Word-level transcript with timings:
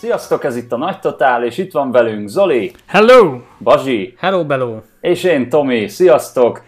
Sziasztok, 0.00 0.44
ez 0.44 0.56
itt 0.56 0.72
a 0.72 0.76
Nagy 0.76 0.98
Totál, 0.98 1.44
és 1.44 1.58
itt 1.58 1.72
van 1.72 1.90
velünk 1.90 2.28
Zoli, 2.28 2.72
Hello! 2.86 3.40
Bazsi, 3.58 4.14
Hello, 4.18 4.44
Bello! 4.44 4.76
és 5.00 5.24
én 5.24 5.48
Tomi. 5.48 5.88
Sziasztok! 5.88 6.62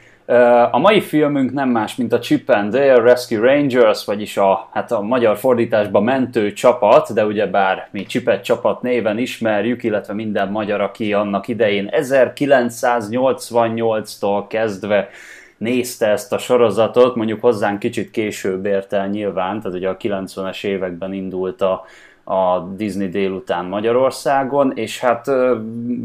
A 0.71 0.79
mai 0.79 1.01
filmünk 1.01 1.53
nem 1.53 1.69
más, 1.69 1.97
mint 1.97 2.13
a 2.13 2.19
Chip 2.19 2.49
and 2.49 2.73
Dale 2.73 3.01
Rescue 3.01 3.41
Rangers, 3.41 4.05
vagyis 4.05 4.37
a, 4.37 4.69
hát 4.73 4.93
a 4.93 5.01
magyar 5.01 5.37
fordításban 5.37 6.03
mentő 6.03 6.53
csapat, 6.53 7.15
de 7.15 7.27
ugyebár 7.27 7.89
mi 7.91 8.07
Csipet 8.07 8.45
csapat 8.45 8.83
néven 8.83 9.19
ismerjük, 9.19 9.83
illetve 9.83 10.15
minden 10.15 10.49
magyar, 10.49 10.81
aki 10.81 11.13
annak 11.13 11.49
idején 11.49 11.89
1988-tól 11.93 14.45
kezdve 14.49 15.09
nézte 15.57 16.07
ezt 16.07 16.33
a 16.33 16.39
sorozatot, 16.39 17.15
mondjuk 17.15 17.41
hozzánk 17.41 17.79
kicsit 17.79 18.11
később 18.11 18.67
ért 18.67 18.93
el 18.93 19.09
nyilván, 19.09 19.61
tehát 19.61 19.77
ugye 19.77 19.89
a 19.89 19.97
90-es 19.97 20.65
években 20.65 21.13
indult 21.13 21.63
a, 21.63 21.85
a 22.31 22.73
Disney 22.77 23.09
délután 23.09 23.65
Magyarországon, 23.65 24.73
és 24.75 25.01
hát 25.01 25.31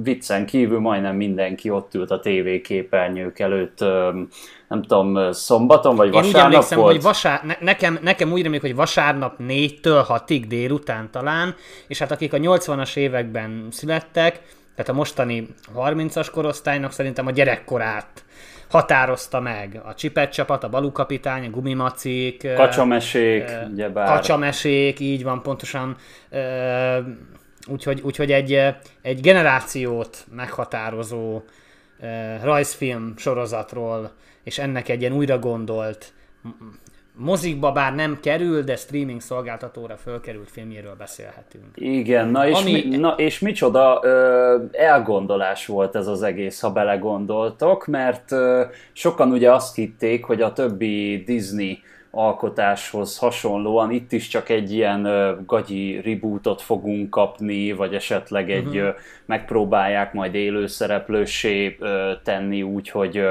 viccen 0.03 0.45
kívül 0.45 0.79
majdnem 0.79 1.15
mindenki 1.15 1.69
ott 1.69 1.93
ült 1.93 2.11
a 2.11 2.19
TV 2.19 2.61
képernyők 2.63 3.39
előtt, 3.39 3.79
nem 4.67 4.81
tudom, 4.81 5.31
szombaton 5.31 5.95
vagy 5.95 6.13
Én 6.13 6.13
úgy 6.13 6.25
vasárnap 6.25 6.51
emlékszem, 6.51 6.79
volt? 6.79 6.91
hogy 6.91 7.01
vasár, 7.01 7.41
ne, 7.43 7.55
nekem, 7.59 7.99
nekem 8.01 8.31
úgy 8.31 8.41
remélik, 8.41 8.61
hogy 8.61 8.75
vasárnap 8.75 9.35
4-től 9.47 10.05
6-ig 10.07 10.45
délután 10.47 11.09
talán, 11.11 11.55
és 11.87 11.99
hát 11.99 12.11
akik 12.11 12.33
a 12.33 12.37
80-as 12.37 12.95
években 12.95 13.67
születtek, 13.71 14.41
tehát 14.75 14.91
a 14.91 14.93
mostani 14.93 15.47
30-as 15.77 16.27
korosztálynak 16.33 16.91
szerintem 16.91 17.27
a 17.27 17.31
gyerekkorát 17.31 18.23
határozta 18.75 19.39
meg. 19.39 19.81
A 19.85 19.93
Csipet 19.93 20.31
csapat, 20.31 20.63
a 20.63 20.69
Balú 20.69 20.91
kapitány, 20.91 21.45
a 21.45 21.49
Gumimacik, 21.49 22.47
Kacsamesék, 22.55 23.43
ugyebár. 23.71 24.07
kacsamesék, 24.07 24.99
így 24.99 25.23
van 25.23 25.41
pontosan. 25.41 25.95
Ö, 26.29 26.99
Úgyhogy, 27.67 28.01
úgyhogy 28.01 28.31
egy, 28.31 28.61
egy 29.01 29.21
generációt 29.21 30.25
meghatározó 30.35 31.41
ö, 31.99 32.07
rajzfilm 32.43 33.13
sorozatról, 33.17 34.11
és 34.43 34.57
ennek 34.59 34.89
egy 34.89 35.01
ilyen 35.01 35.13
újra 35.13 35.39
gondolt 35.39 36.13
mozikba 37.17 37.71
bár 37.71 37.95
nem 37.95 38.19
kerül, 38.21 38.61
de 38.61 38.75
streaming 38.75 39.21
szolgáltatóra 39.21 39.97
fölkerült 39.97 40.51
filmjéről 40.51 40.95
beszélhetünk. 40.97 41.65
Igen, 41.75 42.27
na 42.27 42.47
és, 42.47 42.59
Ami- 42.59 42.85
mi, 42.87 42.97
na 42.97 43.13
és 43.17 43.39
micsoda 43.39 43.99
ö, 44.03 44.63
elgondolás 44.71 45.65
volt 45.65 45.95
ez 45.95 46.07
az 46.07 46.23
egész, 46.23 46.59
ha 46.59 46.71
belegondoltok, 46.71 47.85
mert 47.85 48.31
ö, 48.31 48.63
sokan 48.93 49.31
ugye 49.31 49.51
azt 49.51 49.75
hitték, 49.75 50.25
hogy 50.25 50.41
a 50.41 50.53
többi 50.53 51.23
Disney 51.25 51.79
alkotáshoz 52.11 53.17
hasonlóan 53.17 53.91
itt 53.91 54.11
is 54.11 54.27
csak 54.27 54.49
egy 54.49 54.73
ilyen 54.73 55.05
ö, 55.05 55.33
gagyi 55.45 56.01
rebootot 56.03 56.61
fogunk 56.61 57.09
kapni, 57.09 57.71
vagy 57.71 57.93
esetleg 57.93 58.51
egy 58.51 58.67
uh-huh. 58.67 58.83
ö, 58.83 58.89
megpróbálják 59.25 60.13
majd 60.13 60.35
élőszereplőssé 60.35 61.77
ö, 61.79 62.11
tenni 62.23 62.61
úgy, 62.61 62.89
hogy 62.89 63.23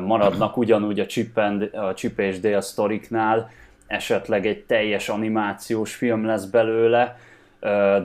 maradnak 0.00 0.56
ugyanúgy 0.56 1.00
a 1.00 1.06
Chip, 1.06 1.38
and, 1.38 1.70
a 1.74 1.94
Chip 1.94 2.18
és 2.18 2.40
Dale 2.40 2.60
sztoriknál, 2.60 3.50
esetleg 3.86 4.46
egy 4.46 4.64
teljes 4.64 5.08
animációs 5.08 5.94
film 5.94 6.24
lesz 6.24 6.44
belőle, 6.44 7.16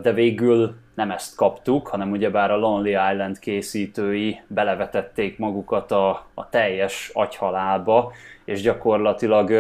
de 0.01 0.13
végül 0.13 0.75
nem 0.95 1.11
ezt 1.11 1.35
kaptuk, 1.35 1.88
hanem 1.88 2.11
ugyebár 2.11 2.51
a 2.51 2.57
Lonely 2.57 3.11
Island 3.11 3.39
készítői 3.39 4.41
belevetették 4.47 5.38
magukat 5.38 5.91
a, 5.91 6.25
a 6.33 6.49
teljes 6.49 7.11
agyhalálba, 7.13 8.11
és 8.45 8.61
gyakorlatilag 8.61 9.51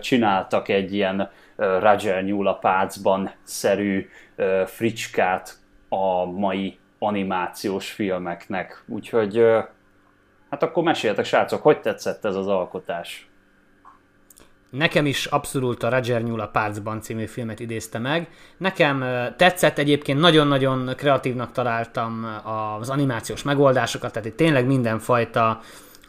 csináltak 0.00 0.68
egy 0.68 0.94
ilyen 0.94 1.30
Roger 1.56 2.24
Nyúl 2.24 2.58
pácban 2.60 3.30
szerű 3.42 4.08
fricskát 4.66 5.58
a 5.88 6.24
mai 6.24 6.78
animációs 6.98 7.90
filmeknek. 7.90 8.84
Úgyhogy 8.86 9.44
hát 10.50 10.62
akkor 10.62 10.82
meséljetek 10.82 11.24
srácok, 11.24 11.62
hogy 11.62 11.80
tetszett 11.80 12.24
ez 12.24 12.34
az 12.34 12.46
alkotás? 12.46 13.28
Nekem 14.70 15.06
is 15.06 15.26
abszolút 15.26 15.82
a 15.82 15.88
Roger 15.88 16.22
Nyúl 16.22 16.40
a 16.40 16.46
Párcban 16.46 17.00
című 17.00 17.26
filmet 17.26 17.60
idézte 17.60 17.98
meg. 17.98 18.28
Nekem 18.56 19.04
tetszett 19.36 19.78
egyébként, 19.78 20.20
nagyon-nagyon 20.20 20.92
kreatívnak 20.96 21.52
találtam 21.52 22.26
az 22.80 22.90
animációs 22.90 23.42
megoldásokat, 23.42 24.12
tehát 24.12 24.28
itt 24.28 24.36
tényleg 24.36 24.66
mindenfajta 24.66 25.60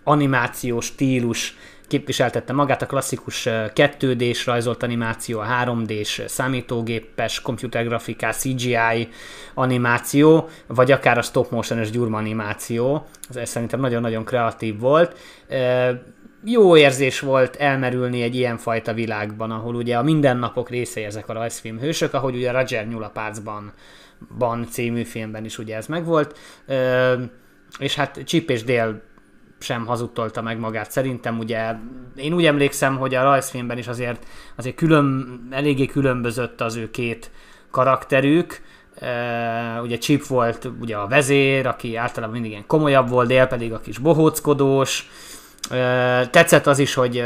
animációs 0.04 0.86
stílus 0.86 1.56
képviseltette 1.88 2.54
magát, 2.54 2.82
a 2.82 2.86
klasszikus 2.86 3.46
ö, 3.46 3.66
2D-s 3.76 4.46
rajzolt 4.46 4.84
animáció, 4.84 5.40
a 5.40 5.46
3D-s 5.64 6.22
számítógépes, 6.28 7.42
komputergrafikás, 7.42 8.36
CGI 8.36 9.10
animáció, 9.54 10.50
vagy 10.68 10.92
akár 10.92 11.18
a 11.18 11.22
stop 11.22 11.52
motion-es 11.52 11.90
gyurma 11.90 12.18
animáció. 12.18 13.06
Ez 13.34 13.50
szerintem 13.50 13.80
nagyon-nagyon 13.80 14.24
kreatív 14.24 14.80
volt. 14.80 15.18
Jó 16.44 16.78
érzés 16.78 17.20
volt 17.20 17.56
elmerülni 17.56 18.22
egy 18.22 18.36
ilyen 18.36 18.58
fajta 18.58 18.94
világban, 18.94 19.52
ahol 19.52 19.76
ugye 19.76 19.98
a 19.98 20.04
mindennapok 20.04 20.70
részei 20.70 21.04
ezek 21.04 21.30
a 21.30 21.34
rajzfilm 21.34 21.80
hősök, 21.80 22.14
ahogy 22.14 22.36
ugye 22.36 22.52
Roger 22.52 22.88
Nyúl 22.88 23.04
a 23.04 23.10
Pácban 23.10 23.74
ban 24.38 24.68
című 24.70 25.04
filmben 25.04 25.46
is 25.46 25.58
ugye 25.58 25.76
ez 25.76 25.88
megvolt, 25.88 26.38
és 27.80 27.96
hát 27.96 28.22
Chip 28.26 28.50
és 28.50 28.64
Dale 28.64 29.02
sem 29.60 29.86
hazudtolta 29.86 30.42
meg 30.42 30.60
magát. 30.60 30.92
Szerintem 30.92 31.40
ugye, 31.40 31.76
én 32.16 32.34
úgy 32.34 32.46
emlékszem, 32.46 32.98
hogy 32.98 33.16
a 33.16 33.24
rajzfilmben 33.24 33.78
is 33.78 33.88
azért, 33.88 34.26
azért 34.56 34.76
külön, 34.76 35.40
eléggé 35.52 35.86
különbözött 35.86 36.62
az 36.62 36.76
ő 36.76 36.92
két 36.92 37.32
karakterük. 37.72 38.62
Uh, 39.02 39.84
ugye 39.84 39.98
Chip 39.98 40.26
volt 40.26 40.70
ugye 40.82 40.96
a 40.96 41.08
vezér, 41.08 41.68
aki 41.68 41.96
általában 41.96 42.34
mindig 42.34 42.52
ilyen 42.52 42.68
komolyabb 42.68 43.10
volt, 43.10 43.28
Dale 43.28 43.48
pedig 43.48 43.74
a 43.74 43.80
kis 43.80 43.98
bohóckodós. 43.98 45.10
Uh, 45.70 46.30
tetszett 46.30 46.68
az 46.68 46.80
is, 46.80 46.94
hogy 46.94 47.18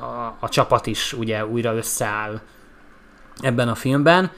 a, 0.00 0.36
a 0.40 0.48
csapat 0.48 0.86
is 0.86 1.12
ugye 1.12 1.46
újra 1.46 1.74
összeáll 1.74 2.40
ebben 3.40 3.68
a 3.68 3.74
filmben. 3.74 4.30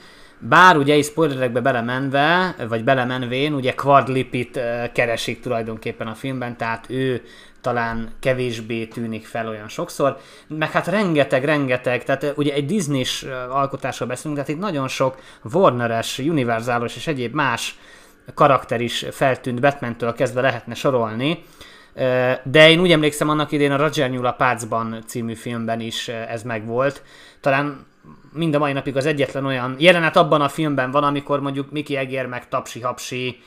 Bár 0.48 0.76
ugye 0.76 0.97
így 0.97 1.04
spoilerekbe 1.04 1.60
belemenve, 1.60 2.54
vagy 2.69 2.84
belemenvén, 2.84 3.54
ugye 3.54 3.75
Quad 3.75 4.08
Lipit 4.08 4.56
ö, 4.56 4.84
keresik 4.92 5.41
tulajdonképpen 5.41 6.06
a 6.06 6.14
filmben, 6.14 6.56
tehát 6.56 6.84
ő 6.88 7.22
talán 7.60 8.10
kevésbé 8.20 8.86
tűnik 8.86 9.26
fel 9.26 9.48
olyan 9.48 9.69
sokszor, 9.69 10.19
meg 10.47 10.70
hát 10.70 10.86
rengeteg, 10.86 11.44
rengeteg, 11.44 12.04
tehát 12.04 12.32
ugye 12.36 12.54
egy 12.54 12.66
Disney-s 12.66 13.26
alkotásról 13.50 14.08
beszélünk, 14.08 14.36
tehát 14.36 14.54
itt 14.54 14.62
nagyon 14.64 14.88
sok 14.88 15.19
Warner-es, 15.53 16.19
Universalos 16.19 16.97
és 16.97 17.06
egyéb 17.06 17.34
más 17.34 17.78
karakter 18.34 18.80
is 18.80 19.06
feltűnt 19.10 19.60
Batman-től 19.60 20.12
kezdve 20.12 20.41
lehetne 20.41 20.74
sorolni, 20.74 21.44
de 22.42 22.70
én 22.70 22.80
úgy 22.80 22.92
emlékszem 22.92 23.28
annak 23.28 23.53
idén 23.53 23.72
a 23.72 23.76
Roger 23.76 24.10
Nyúl 24.10 24.30
Pácban 24.30 25.03
című 25.06 25.34
filmben 25.34 25.80
is 25.80 26.09
ez 26.09 26.42
megvolt. 26.42 27.03
Talán 27.41 27.86
mind 28.32 28.54
a 28.54 28.59
mai 28.59 28.72
napig 28.72 28.97
az 28.97 29.06
egyetlen 29.06 29.44
olyan 29.44 29.75
jelenet 29.78 30.16
abban 30.16 30.41
a 30.41 30.48
filmben 30.48 30.91
van, 30.91 31.04
amikor 31.04 31.41
mondjuk 31.41 31.70
Miki 31.70 31.97
Egér 31.97 32.26
meg 32.26 32.48
Tapsi 32.48 32.81
Hapsi 32.81 33.41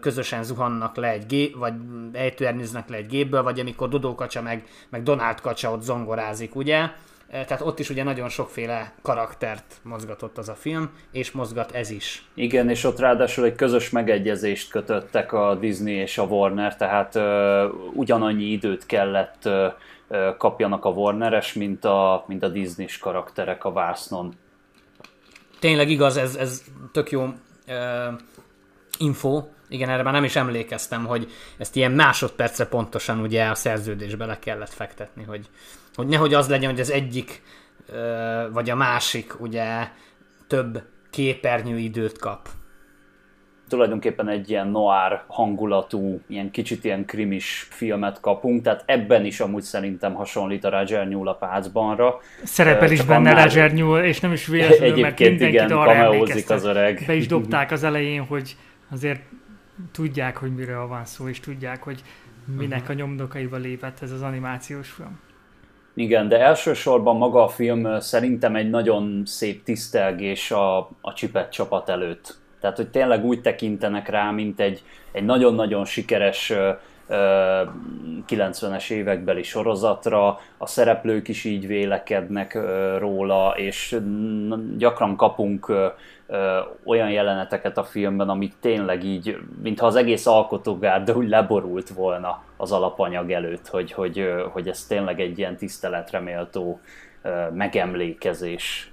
közösen 0.00 0.42
zuhannak 0.42 0.96
le 0.96 1.08
egy 1.08 1.26
gép, 1.26 1.56
vagy 1.56 1.74
ejtőernyőznek 2.12 2.88
le 2.88 2.96
egy 2.96 3.06
gépből, 3.06 3.42
vagy 3.42 3.60
amikor 3.60 3.88
Dodó 3.88 4.14
Kacsa 4.14 4.42
meg, 4.42 4.64
meg 4.90 5.02
Donald 5.02 5.40
Kacsa 5.40 5.70
ott 5.70 5.82
zongorázik, 5.82 6.54
ugye? 6.54 6.88
Tehát 7.30 7.60
ott 7.60 7.78
is 7.78 7.90
ugye 7.90 8.02
nagyon 8.02 8.28
sokféle 8.28 8.92
karaktert 9.02 9.80
mozgatott 9.82 10.38
az 10.38 10.48
a 10.48 10.54
film, 10.54 10.90
és 11.12 11.30
mozgat 11.30 11.72
ez 11.72 11.90
is. 11.90 12.24
Igen, 12.34 12.70
és 12.70 12.84
ott 12.84 12.98
ráadásul 12.98 13.44
egy 13.44 13.54
közös 13.54 13.90
megegyezést 13.90 14.70
kötöttek 14.70 15.32
a 15.32 15.54
Disney 15.54 15.94
és 15.94 16.18
a 16.18 16.22
Warner, 16.22 16.76
tehát 16.76 17.14
ö, 17.14 17.68
ugyanannyi 17.92 18.44
időt 18.44 18.86
kellett 18.86 19.44
ö, 19.44 19.66
kapjanak 20.38 20.84
a 20.84 20.90
Warneres, 20.90 21.52
mint 21.52 21.84
a, 21.84 22.24
mint 22.26 22.42
a 22.42 22.48
Disney-s 22.48 22.98
karakterek 22.98 23.64
a 23.64 23.72
vásznon. 23.72 24.34
Tényleg 25.58 25.90
igaz, 25.90 26.16
ez, 26.16 26.34
ez 26.34 26.62
tök 26.92 27.10
jó 27.10 27.28
ö, 27.66 28.08
info. 28.98 29.44
Igen, 29.68 29.88
erre 29.88 30.02
már 30.02 30.12
nem 30.12 30.24
is 30.24 30.36
emlékeztem, 30.36 31.06
hogy 31.06 31.30
ezt 31.56 31.76
ilyen 31.76 31.92
másodpercre 31.92 32.66
pontosan 32.66 33.18
ugye 33.18 33.44
a 33.44 33.54
szerződésbe 33.54 34.26
le 34.26 34.38
kellett 34.38 34.72
fektetni, 34.72 35.22
hogy, 35.22 35.48
hogy 35.94 36.06
nehogy 36.06 36.34
az 36.34 36.48
legyen, 36.48 36.70
hogy 36.70 36.80
az 36.80 36.90
egyik 36.90 37.42
ö, 37.86 38.46
vagy 38.52 38.70
a 38.70 38.74
másik 38.74 39.40
ugye 39.40 39.88
több 40.46 40.82
képernyő 41.10 41.78
időt 41.78 42.18
kap. 42.18 42.48
Tulajdonképpen 43.72 44.28
egy 44.28 44.50
ilyen 44.50 44.68
noir 44.68 45.22
hangulatú, 45.26 46.20
ilyen 46.26 46.50
kicsit 46.50 46.84
ilyen 46.84 47.04
krimis 47.04 47.66
filmet 47.70 48.20
kapunk, 48.20 48.62
tehát 48.62 48.82
ebben 48.86 49.24
is 49.24 49.40
amúgy 49.40 49.62
szerintem 49.62 50.14
hasonlít 50.14 50.64
a 50.64 50.70
Roger 50.70 51.08
Nyúl 51.08 51.28
a 51.28 51.34
pácbanra. 51.34 52.20
Szerepel 52.44 52.90
is 52.90 52.98
csak 52.98 53.06
benne 53.06 53.30
annál- 53.30 53.44
Roger 53.44 53.72
Nyúl, 53.72 53.98
és 53.98 54.20
nem 54.20 54.32
is 54.32 54.46
véletlenül, 54.46 55.00
mert 55.00 55.18
mindenkit 55.18 55.48
igen, 55.48 55.70
arra 55.72 56.08
az 56.48 56.64
öreg. 56.64 57.04
Be 57.06 57.14
is 57.14 57.26
dobták 57.26 57.70
az 57.70 57.84
elején, 57.84 58.24
hogy 58.24 58.56
azért 58.90 59.20
tudják, 59.92 60.36
hogy 60.36 60.54
miről 60.54 60.86
van 60.86 61.04
szó, 61.04 61.28
és 61.28 61.40
tudják, 61.40 61.82
hogy 61.82 62.02
minek 62.56 62.88
a 62.88 62.92
nyomdokaiba 62.92 63.56
lépett 63.56 64.02
ez 64.02 64.10
az 64.10 64.22
animációs 64.22 64.88
film. 64.88 65.20
Igen, 65.94 66.28
de 66.28 66.40
elsősorban 66.40 67.16
maga 67.16 67.44
a 67.44 67.48
film 67.48 68.00
szerintem 68.00 68.56
egy 68.56 68.70
nagyon 68.70 69.22
szép 69.24 69.64
tisztelgés 69.64 70.50
a, 70.50 70.78
a 71.00 71.12
Csipet 71.14 71.52
csapat 71.52 71.88
előtt. 71.88 72.40
Tehát, 72.62 72.76
hogy 72.76 72.88
tényleg 72.88 73.24
úgy 73.24 73.40
tekintenek 73.40 74.08
rá, 74.08 74.30
mint 74.30 74.60
egy, 74.60 74.82
egy 75.12 75.24
nagyon-nagyon 75.24 75.84
sikeres 75.84 76.52
90-es 78.28 78.90
évekbeli 78.90 79.42
sorozatra, 79.42 80.40
a 80.58 80.66
szereplők 80.66 81.28
is 81.28 81.44
így 81.44 81.66
vélekednek 81.66 82.58
róla, 82.98 83.54
és 83.56 83.96
gyakran 84.76 85.16
kapunk 85.16 85.72
olyan 86.84 87.10
jeleneteket 87.10 87.78
a 87.78 87.84
filmben, 87.84 88.28
amik 88.28 88.52
tényleg 88.60 89.04
így, 89.04 89.38
mintha 89.62 89.86
az 89.86 89.96
egész 89.96 90.26
alkotógárda 90.26 91.14
úgy 91.14 91.28
leborult 91.28 91.88
volna 91.88 92.42
az 92.56 92.72
alapanyag 92.72 93.30
előtt, 93.30 93.68
hogy, 93.68 93.92
hogy, 93.92 94.32
hogy 94.52 94.68
ez 94.68 94.84
tényleg 94.84 95.20
egy 95.20 95.38
ilyen 95.38 95.56
tiszteletreméltó 95.56 96.80
megemlékezés 97.52 98.92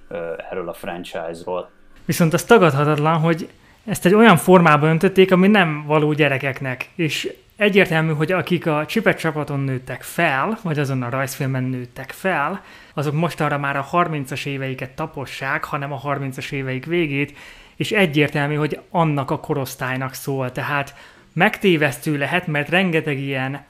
erről 0.50 0.68
a 0.68 0.72
franchise-ról. 0.72 1.70
Viszont 2.04 2.32
az 2.32 2.44
tagadhatatlan, 2.44 3.18
hogy 3.18 3.48
ezt 3.84 4.06
egy 4.06 4.14
olyan 4.14 4.36
formában 4.36 4.88
öntötték, 4.88 5.32
ami 5.32 5.48
nem 5.48 5.84
való 5.86 6.12
gyerekeknek, 6.12 6.88
és 6.94 7.32
egyértelmű, 7.56 8.12
hogy 8.12 8.32
akik 8.32 8.66
a 8.66 8.86
csipet 8.86 9.18
csapaton 9.18 9.60
nőttek 9.60 10.02
fel, 10.02 10.58
vagy 10.62 10.78
azon 10.78 11.02
a 11.02 11.10
rajzfilmen 11.10 11.62
nőttek 11.62 12.10
fel, 12.10 12.62
azok 12.94 13.14
mostanra 13.14 13.58
már 13.58 13.76
a 13.76 13.88
30-as 13.92 14.46
éveiket 14.46 14.90
tapossák, 14.90 15.64
hanem 15.64 15.92
a 15.92 16.00
30-as 16.00 16.52
éveik 16.52 16.84
végét, 16.84 17.38
és 17.76 17.90
egyértelmű, 17.90 18.54
hogy 18.54 18.80
annak 18.90 19.30
a 19.30 19.40
korosztálynak 19.40 20.14
szól. 20.14 20.52
Tehát 20.52 20.94
megtévesztő 21.32 22.18
lehet, 22.18 22.46
mert 22.46 22.68
rengeteg 22.68 23.18
ilyen 23.18 23.64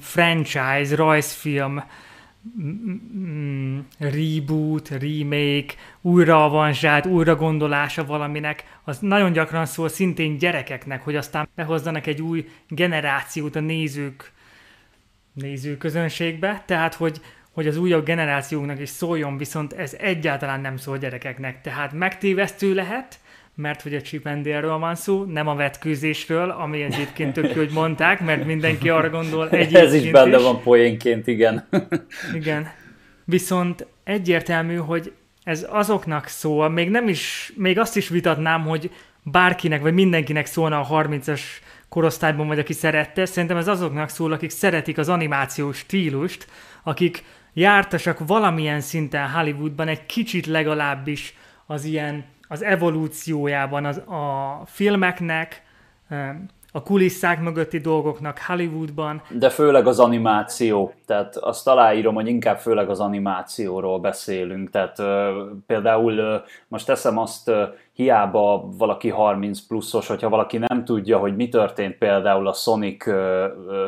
franchise, 0.00 0.96
rajzfilm, 0.96 1.84
reboot, 3.98 4.88
remake, 4.88 5.74
újra 6.00 6.44
avanzsát, 6.44 7.06
újra 7.06 7.36
valaminek, 8.06 8.78
az 8.84 8.98
nagyon 8.98 9.32
gyakran 9.32 9.66
szól 9.66 9.88
szintén 9.88 10.38
gyerekeknek, 10.38 11.02
hogy 11.02 11.16
aztán 11.16 11.48
behozzanak 11.54 12.06
egy 12.06 12.22
új 12.22 12.48
generációt 12.68 13.56
a 13.56 13.60
nézők 13.60 14.32
nézőközönségbe, 15.32 16.62
tehát 16.66 16.94
hogy, 16.94 17.20
hogy 17.52 17.66
az 17.66 17.76
újabb 17.76 18.04
generációknak 18.04 18.80
is 18.80 18.88
szóljon, 18.88 19.36
viszont 19.36 19.72
ez 19.72 19.94
egyáltalán 19.98 20.60
nem 20.60 20.76
szól 20.76 20.98
gyerekeknek, 20.98 21.60
tehát 21.60 21.92
megtévesztő 21.92 22.74
lehet, 22.74 23.18
mert 23.60 23.82
hogy 23.82 23.94
a 23.94 24.00
Chipendale-ről 24.00 24.78
van 24.78 24.94
szó, 24.94 25.24
nem 25.24 25.48
a 25.48 25.54
vetkőzésről, 25.54 26.50
ami 26.50 26.82
egyébként 26.82 27.32
tök 27.32 27.52
hogy 27.52 27.70
mondták, 27.72 28.20
mert 28.20 28.44
mindenki 28.44 28.88
arra 28.88 29.10
gondol 29.10 29.48
egyébként 29.50 29.84
Ez 29.86 29.94
is 29.94 30.10
benne 30.10 30.36
is. 30.36 30.42
van 30.42 30.62
poénként, 30.62 31.26
igen. 31.26 31.68
igen. 32.34 32.70
Viszont 33.24 33.86
egyértelmű, 34.04 34.74
hogy 34.74 35.12
ez 35.42 35.66
azoknak 35.70 36.26
szól, 36.26 36.68
még 36.68 36.90
nem 36.90 37.08
is, 37.08 37.52
még 37.56 37.78
azt 37.78 37.96
is 37.96 38.08
vitatnám, 38.08 38.62
hogy 38.62 38.90
bárkinek, 39.22 39.82
vagy 39.82 39.94
mindenkinek 39.94 40.46
szólna 40.46 40.80
a 40.80 41.04
30-as 41.04 41.40
korosztályban, 41.88 42.46
vagy 42.46 42.58
aki 42.58 42.72
szerette, 42.72 43.26
szerintem 43.26 43.56
ez 43.56 43.68
azoknak 43.68 44.08
szól, 44.08 44.32
akik 44.32 44.50
szeretik 44.50 44.98
az 44.98 45.08
animációs 45.08 45.76
stílust, 45.76 46.46
akik 46.82 47.24
jártasak 47.52 48.26
valamilyen 48.26 48.80
szinten 48.80 49.30
Hollywoodban 49.30 49.88
egy 49.88 50.06
kicsit 50.06 50.46
legalábbis 50.46 51.34
az 51.66 51.84
ilyen 51.84 52.24
az 52.48 52.62
evolúciójában 52.62 53.84
az, 53.84 53.96
a 53.96 54.62
filmeknek, 54.66 55.62
a 56.72 56.82
kulisszák 56.82 57.40
mögötti 57.40 57.78
dolgoknak 57.78 58.38
Hollywoodban. 58.46 59.22
De 59.28 59.50
főleg 59.50 59.86
az 59.86 59.98
animáció, 59.98 60.92
tehát 61.06 61.36
azt 61.36 61.68
aláírom, 61.68 62.14
hogy 62.14 62.26
inkább 62.26 62.58
főleg 62.58 62.90
az 62.90 63.00
animációról 63.00 63.98
beszélünk, 63.98 64.70
tehát 64.70 65.02
például 65.66 66.42
most 66.68 66.86
teszem 66.86 67.18
azt, 67.18 67.50
hiába 67.92 68.68
valaki 68.76 69.08
30 69.08 69.60
pluszos, 69.66 70.06
hogyha 70.06 70.28
valaki 70.28 70.58
nem 70.58 70.84
tudja, 70.84 71.18
hogy 71.18 71.36
mi 71.36 71.48
történt 71.48 71.98
például 71.98 72.48
a 72.48 72.52
Sonic 72.52 73.04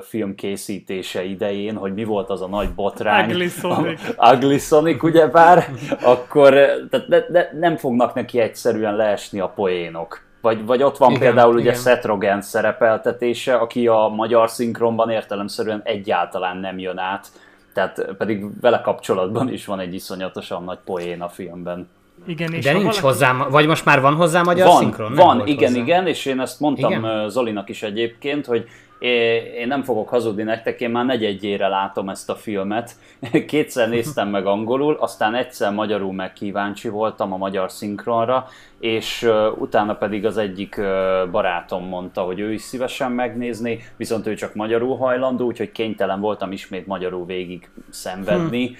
film 0.02 0.34
készítése 0.34 1.24
idején, 1.24 1.76
hogy 1.76 1.94
mi 1.94 2.04
volt 2.04 2.30
az 2.30 2.42
a 2.42 2.48
nagy 2.48 2.74
botrány. 2.74 3.30
Ugly 3.30 3.46
Sonic. 3.46 4.00
A, 4.16 4.34
Ugly 4.34 4.56
Sonic, 4.56 5.02
ugyebár, 5.02 5.64
akkor 6.02 6.52
tehát 6.90 7.08
ne, 7.08 7.18
ne, 7.28 7.58
nem 7.58 7.76
fognak 7.76 8.14
neki 8.14 8.38
egyszerűen 8.38 8.96
leesni 8.96 9.40
a 9.40 9.48
poénok. 9.48 10.28
Vagy, 10.40 10.66
vagy 10.66 10.82
ott 10.82 10.96
van 10.96 11.10
igen, 11.10 11.22
például 11.22 11.58
igen. 11.58 11.72
ugye 11.72 11.80
Seth 11.80 12.06
Rogen 12.06 12.40
szerepeltetése, 12.40 13.54
aki 13.54 13.86
a 13.86 14.12
magyar 14.16 14.50
szinkronban 14.50 15.10
értelemszerűen 15.10 15.80
egyáltalán 15.84 16.56
nem 16.56 16.78
jön 16.78 16.98
át, 16.98 17.26
tehát 17.74 18.14
pedig 18.18 18.60
vele 18.60 18.80
kapcsolatban 18.80 19.52
is 19.52 19.66
van 19.66 19.80
egy 19.80 19.94
iszonyatosan 19.94 20.64
nagy 20.64 20.78
poén 20.84 21.22
a 21.22 21.28
filmben. 21.28 21.88
Igen, 22.26 22.52
és 22.52 22.64
De 22.64 22.72
nincs 22.72 22.84
valaki... 22.84 23.00
hozzá, 23.00 23.46
vagy 23.50 23.66
most 23.66 23.84
már 23.84 24.00
van 24.00 24.14
hozzá 24.14 24.42
magyar 24.42 24.66
van, 24.66 24.78
szinkron? 24.78 25.14
Van, 25.14 25.46
igen, 25.46 25.68
hozzá. 25.68 25.82
igen, 25.82 26.06
és 26.06 26.26
én 26.26 26.40
ezt 26.40 26.60
mondtam 26.60 26.90
igen? 26.90 27.28
Zolinak 27.28 27.68
is 27.68 27.82
egyébként, 27.82 28.46
hogy 28.46 28.68
én 29.58 29.66
nem 29.66 29.82
fogok 29.82 30.08
hazudni 30.08 30.42
nektek, 30.42 30.80
én 30.80 30.90
már 30.90 31.04
negyedjére 31.04 31.68
látom 31.68 32.08
ezt 32.08 32.30
a 32.30 32.34
filmet. 32.34 32.92
Kétszer 33.46 33.88
néztem 33.88 34.28
meg 34.28 34.46
angolul, 34.46 34.96
aztán 35.00 35.34
egyszer 35.34 35.72
magyarul 35.72 36.12
meg 36.12 36.32
kíváncsi 36.32 36.88
voltam 36.88 37.32
a 37.32 37.36
magyar 37.36 37.70
szinkronra, 37.70 38.46
és 38.80 39.30
utána 39.58 39.94
pedig 39.94 40.26
az 40.26 40.36
egyik 40.36 40.80
barátom 41.30 41.84
mondta, 41.84 42.22
hogy 42.22 42.40
ő 42.40 42.52
is 42.52 42.62
szívesen 42.62 43.12
megnézni, 43.12 43.78
viszont 43.96 44.26
ő 44.26 44.34
csak 44.34 44.54
magyarul 44.54 44.96
hajlandó, 44.96 45.46
úgyhogy 45.46 45.72
kénytelen 45.72 46.20
voltam 46.20 46.52
ismét 46.52 46.86
magyarul 46.86 47.26
végig 47.26 47.70
szenvedni. 47.90 48.66
Hm 48.66 48.74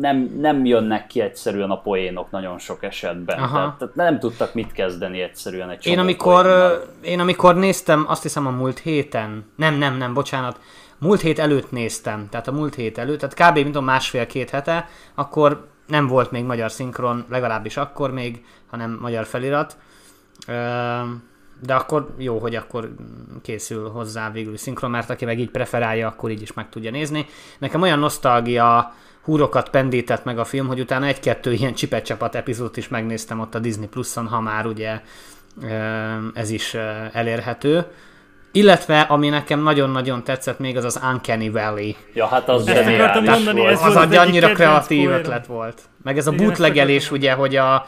nem, 0.00 0.36
nem 0.38 0.64
jönnek 0.64 1.06
ki 1.06 1.20
egyszerűen 1.20 1.70
a 1.70 1.80
poénok 1.80 2.30
nagyon 2.30 2.58
sok 2.58 2.82
esetben. 2.82 3.36
Tehát, 3.36 3.78
tehát 3.78 3.94
nem 3.94 4.18
tudtak 4.18 4.54
mit 4.54 4.72
kezdeni 4.72 5.20
egyszerűen 5.20 5.70
egy 5.70 5.86
én 5.86 5.98
amikor, 5.98 6.42
poénnal. 6.42 6.82
én 7.02 7.20
amikor 7.20 7.56
néztem, 7.56 8.04
azt 8.08 8.22
hiszem 8.22 8.46
a 8.46 8.50
múlt 8.50 8.78
héten, 8.78 9.44
nem, 9.56 9.74
nem, 9.74 9.96
nem, 9.96 10.14
bocsánat, 10.14 10.60
múlt 10.98 11.20
hét 11.20 11.38
előtt 11.38 11.70
néztem, 11.70 12.26
tehát 12.30 12.48
a 12.48 12.52
múlt 12.52 12.74
hét 12.74 12.98
előtt, 12.98 13.20
tehát 13.20 13.52
kb. 13.52 13.62
mint 13.62 13.76
a 13.76 13.80
másfél-két 13.80 14.50
hete, 14.50 14.88
akkor 15.14 15.70
nem 15.86 16.06
volt 16.06 16.30
még 16.30 16.44
magyar 16.44 16.70
szinkron, 16.70 17.24
legalábbis 17.28 17.76
akkor 17.76 18.12
még, 18.12 18.44
hanem 18.70 18.98
magyar 19.00 19.24
felirat. 19.26 19.76
De 21.60 21.74
akkor 21.74 22.14
jó, 22.18 22.38
hogy 22.38 22.54
akkor 22.54 22.94
készül 23.42 23.88
hozzá 23.88 24.30
végül 24.30 24.56
szinkron, 24.56 24.90
mert 24.90 25.10
aki 25.10 25.24
meg 25.24 25.38
így 25.38 25.50
preferálja, 25.50 26.08
akkor 26.08 26.30
így 26.30 26.42
is 26.42 26.52
meg 26.52 26.68
tudja 26.68 26.90
nézni. 26.90 27.26
Nekem 27.58 27.82
olyan 27.82 27.98
nosztalgia 27.98 28.94
húrokat 29.22 29.68
pendített 29.68 30.24
meg 30.24 30.38
a 30.38 30.44
film, 30.44 30.66
hogy 30.66 30.80
utána 30.80 31.06
egy-kettő 31.06 31.52
ilyen 31.52 31.74
csipet 31.74 32.04
csapat 32.04 32.34
epizódot 32.34 32.76
is 32.76 32.88
megnéztem 32.88 33.40
ott 33.40 33.54
a 33.54 33.58
Disney 33.58 33.86
Plus-on, 33.86 34.26
ha 34.26 34.40
már 34.40 34.66
ugye 34.66 35.00
ez 36.34 36.50
is 36.50 36.74
elérhető. 37.12 37.86
Illetve, 38.52 39.00
ami 39.00 39.28
nekem 39.28 39.62
nagyon-nagyon 39.62 40.24
tetszett 40.24 40.58
még, 40.58 40.76
az 40.76 40.84
az 40.84 41.00
Uncanny 41.12 41.50
Valley. 41.50 41.92
Ja, 42.14 42.26
hát 42.26 42.48
az 42.48 42.66
zseniális 42.66 43.28
mondani, 43.28 43.60
volt. 43.60 43.72
Ez 43.72 43.82
az, 43.82 43.96
az 43.96 44.16
annyira 44.16 44.52
kreatív 44.52 45.10
ötlet 45.10 45.46
volt. 45.46 45.80
Meg 46.02 46.18
ez 46.18 46.26
a 46.26 46.32
bootlegelés, 46.32 47.10
ugye, 47.10 47.32
hogy 47.32 47.56
a, 47.56 47.86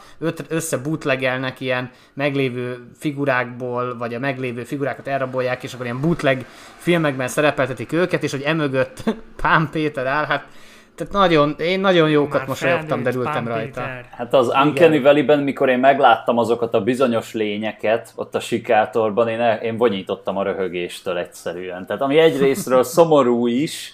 össze 0.49 0.77
bootlegelnek 0.77 1.59
ilyen 1.59 1.91
meglévő 2.13 2.87
figurákból, 2.97 3.97
vagy 3.97 4.13
a 4.13 4.19
meglévő 4.19 4.63
figurákat 4.63 5.07
elrabolják, 5.07 5.63
és 5.63 5.73
akkor 5.73 5.85
ilyen 5.85 6.01
bootleg 6.01 6.45
filmekben 6.77 7.27
szerepeltetik 7.27 7.91
őket, 7.91 8.23
és 8.23 8.31
hogy 8.31 8.41
emögött 8.41 9.03
Pán 9.41 9.69
Péter 9.71 10.05
áll, 10.05 10.25
hát 10.25 10.45
tehát 10.95 11.13
nagyon, 11.13 11.55
én 11.57 11.79
nagyon 11.79 12.09
jókat 12.09 12.39
Már 12.39 12.47
mosolyogtam, 12.47 13.03
derültem 13.03 13.47
rajta. 13.47 13.81
Hát 14.11 14.33
az 14.33 14.51
Uncanny 14.63 15.01
Valley-ben, 15.01 15.39
mikor 15.39 15.69
én 15.69 15.79
megláttam 15.79 16.37
azokat 16.37 16.73
a 16.73 16.81
bizonyos 16.81 17.33
lényeket 17.33 18.11
ott 18.15 18.35
a 18.35 18.39
sikátorban, 18.39 19.27
én, 19.27 19.39
én 19.61 19.77
vonyítottam 19.77 20.37
a 20.37 20.43
röhögéstől 20.43 21.17
egyszerűen. 21.17 21.85
Tehát 21.85 22.01
ami 22.01 22.17
egyrésztről 22.17 22.83
szomorú 22.97 23.47
is, 23.47 23.93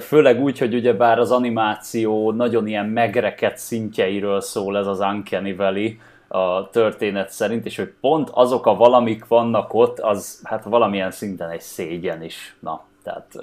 főleg 0.00 0.40
úgy, 0.40 0.58
hogy 0.58 0.74
ugye 0.74 0.92
bár 0.92 1.18
az 1.18 1.30
animáció 1.30 2.32
nagyon 2.32 2.66
ilyen 2.66 2.86
megrekedt 2.86 3.58
szintjeiről 3.58 4.40
szól 4.40 4.78
ez 4.78 4.86
az 4.86 5.00
Uncanny 5.00 5.56
Valley, 5.56 5.90
a 6.32 6.70
történet 6.70 7.30
szerint, 7.30 7.66
és 7.66 7.76
hogy 7.76 7.92
pont 8.00 8.28
azok 8.32 8.66
a 8.66 8.74
valamik 8.74 9.26
vannak 9.26 9.74
ott, 9.74 9.98
az 9.98 10.40
hát 10.44 10.64
valamilyen 10.64 11.10
szinten 11.10 11.50
egy 11.50 11.60
szégyen 11.60 12.22
is. 12.22 12.56
Na, 12.60 12.84
tehát 13.02 13.34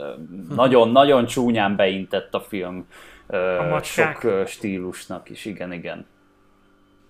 nagyon-nagyon 0.50 1.26
csúnyán 1.26 1.76
beintett 1.76 2.34
a 2.34 2.40
film 2.40 2.88
a 3.72 3.82
sok 3.84 4.48
stílusnak 4.48 5.30
is, 5.30 5.46
igen, 5.46 5.74
igen. 5.74 6.06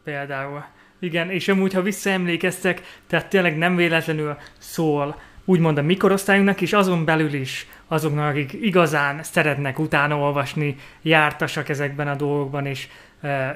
Például. 0.03 0.63
Igen, 0.99 1.29
és 1.29 1.47
amúgy, 1.47 1.73
ha 1.73 1.81
visszaemlékeztek, 1.81 2.81
tehát 3.07 3.29
tényleg 3.29 3.57
nem 3.57 3.75
véletlenül 3.75 4.37
szól 4.57 5.15
úgymond 5.45 5.77
a 5.77 5.81
mikorosztályunknak, 5.81 6.61
és 6.61 6.73
azon 6.73 7.05
belül 7.05 7.33
is 7.33 7.67
azoknak, 7.87 8.29
akik 8.29 8.53
igazán 8.53 9.23
szeretnek 9.23 9.79
utána 9.79 10.17
olvasni, 10.17 10.75
jártasak 11.01 11.69
ezekben 11.69 12.07
a 12.07 12.15
dolgokban, 12.15 12.65
és 12.65 12.87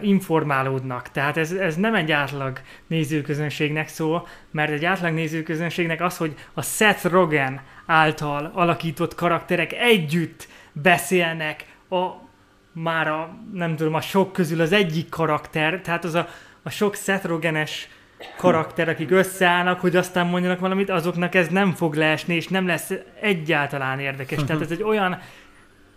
informálódnak. 0.01 1.11
Tehát 1.11 1.37
ez, 1.37 1.51
ez 1.51 1.75
nem 1.75 1.95
egy 1.95 2.11
átlag 2.11 2.61
nézőközönségnek 2.87 3.87
szól, 3.87 4.27
mert 4.51 4.71
egy 4.71 4.85
átlag 4.85 5.13
nézőközönségnek 5.13 6.01
az, 6.01 6.17
hogy 6.17 6.33
a 6.53 6.61
Seth 6.61 7.05
Rogen 7.05 7.61
által 7.85 8.51
alakított 8.53 9.15
karakterek 9.15 9.73
együtt 9.73 10.47
beszélnek 10.71 11.65
a 11.89 12.29
már 12.73 13.07
a, 13.07 13.37
nem 13.53 13.75
tudom, 13.75 13.93
a 13.93 14.01
sok 14.01 14.33
közül 14.33 14.61
az 14.61 14.71
egyik 14.71 15.09
karakter, 15.09 15.81
tehát 15.81 16.03
az 16.03 16.13
a, 16.13 16.27
a 16.63 16.69
sok 16.69 16.95
Seth 16.95 17.25
Rogenes 17.25 17.89
karakter, 18.37 18.89
akik 18.89 19.11
összeállnak, 19.11 19.79
hogy 19.79 19.95
aztán 19.95 20.27
mondjanak 20.27 20.59
valamit, 20.59 20.89
azoknak 20.89 21.35
ez 21.35 21.47
nem 21.47 21.73
fog 21.73 21.95
leesni, 21.95 22.35
és 22.35 22.47
nem 22.47 22.67
lesz 22.67 22.93
egyáltalán 23.21 23.99
érdekes. 23.99 24.43
Tehát 24.43 24.61
ez 24.61 24.71
egy 24.71 24.83
olyan 24.83 25.19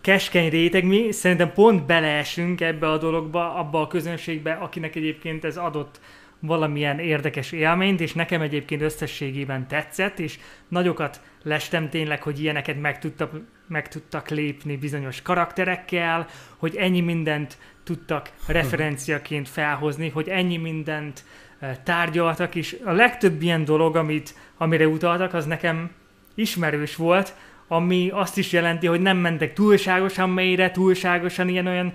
keskeny 0.05 0.49
réteg, 0.49 0.85
mi 0.85 1.11
szerintem 1.11 1.53
pont 1.53 1.85
beleesünk 1.85 2.61
ebbe 2.61 2.89
a 2.89 2.97
dologba, 2.97 3.55
abba 3.55 3.81
a 3.81 3.87
közönségbe, 3.87 4.51
akinek 4.53 4.95
egyébként 4.95 5.45
ez 5.45 5.57
adott 5.57 5.99
valamilyen 6.39 6.99
érdekes 6.99 7.51
élményt, 7.51 7.99
és 7.99 8.13
nekem 8.13 8.41
egyébként 8.41 8.81
összességében 8.81 9.67
tetszett, 9.67 10.19
és 10.19 10.39
nagyokat 10.67 11.21
lestem 11.43 11.89
tényleg, 11.89 12.23
hogy 12.23 12.39
ilyeneket 12.41 12.81
meg 12.81 12.99
tudtak, 12.99 13.31
meg 13.67 13.87
tudtak 13.87 14.29
lépni 14.29 14.77
bizonyos 14.77 15.21
karakterekkel, 15.21 16.27
hogy 16.57 16.75
ennyi 16.75 17.01
mindent 17.01 17.57
tudtak 17.83 18.29
referenciaként 18.47 19.49
felhozni, 19.49 20.09
hogy 20.09 20.29
ennyi 20.29 20.57
mindent 20.57 21.23
eh, 21.59 21.75
tárgyaltak, 21.83 22.55
és 22.55 22.77
a 22.83 22.91
legtöbb 22.91 23.41
ilyen 23.41 23.65
dolog, 23.65 23.95
amit, 23.95 24.35
amire 24.57 24.87
utaltak, 24.87 25.33
az 25.33 25.45
nekem 25.45 25.91
ismerős 26.35 26.95
volt, 26.95 27.35
ami 27.67 28.09
azt 28.13 28.37
is 28.37 28.51
jelenti, 28.51 28.87
hogy 28.87 29.01
nem 29.01 29.17
mentek 29.17 29.53
túlságosan 29.53 30.29
mélyre, 30.29 30.71
túlságosan 30.71 31.49
ilyen 31.49 31.67
olyan 31.67 31.93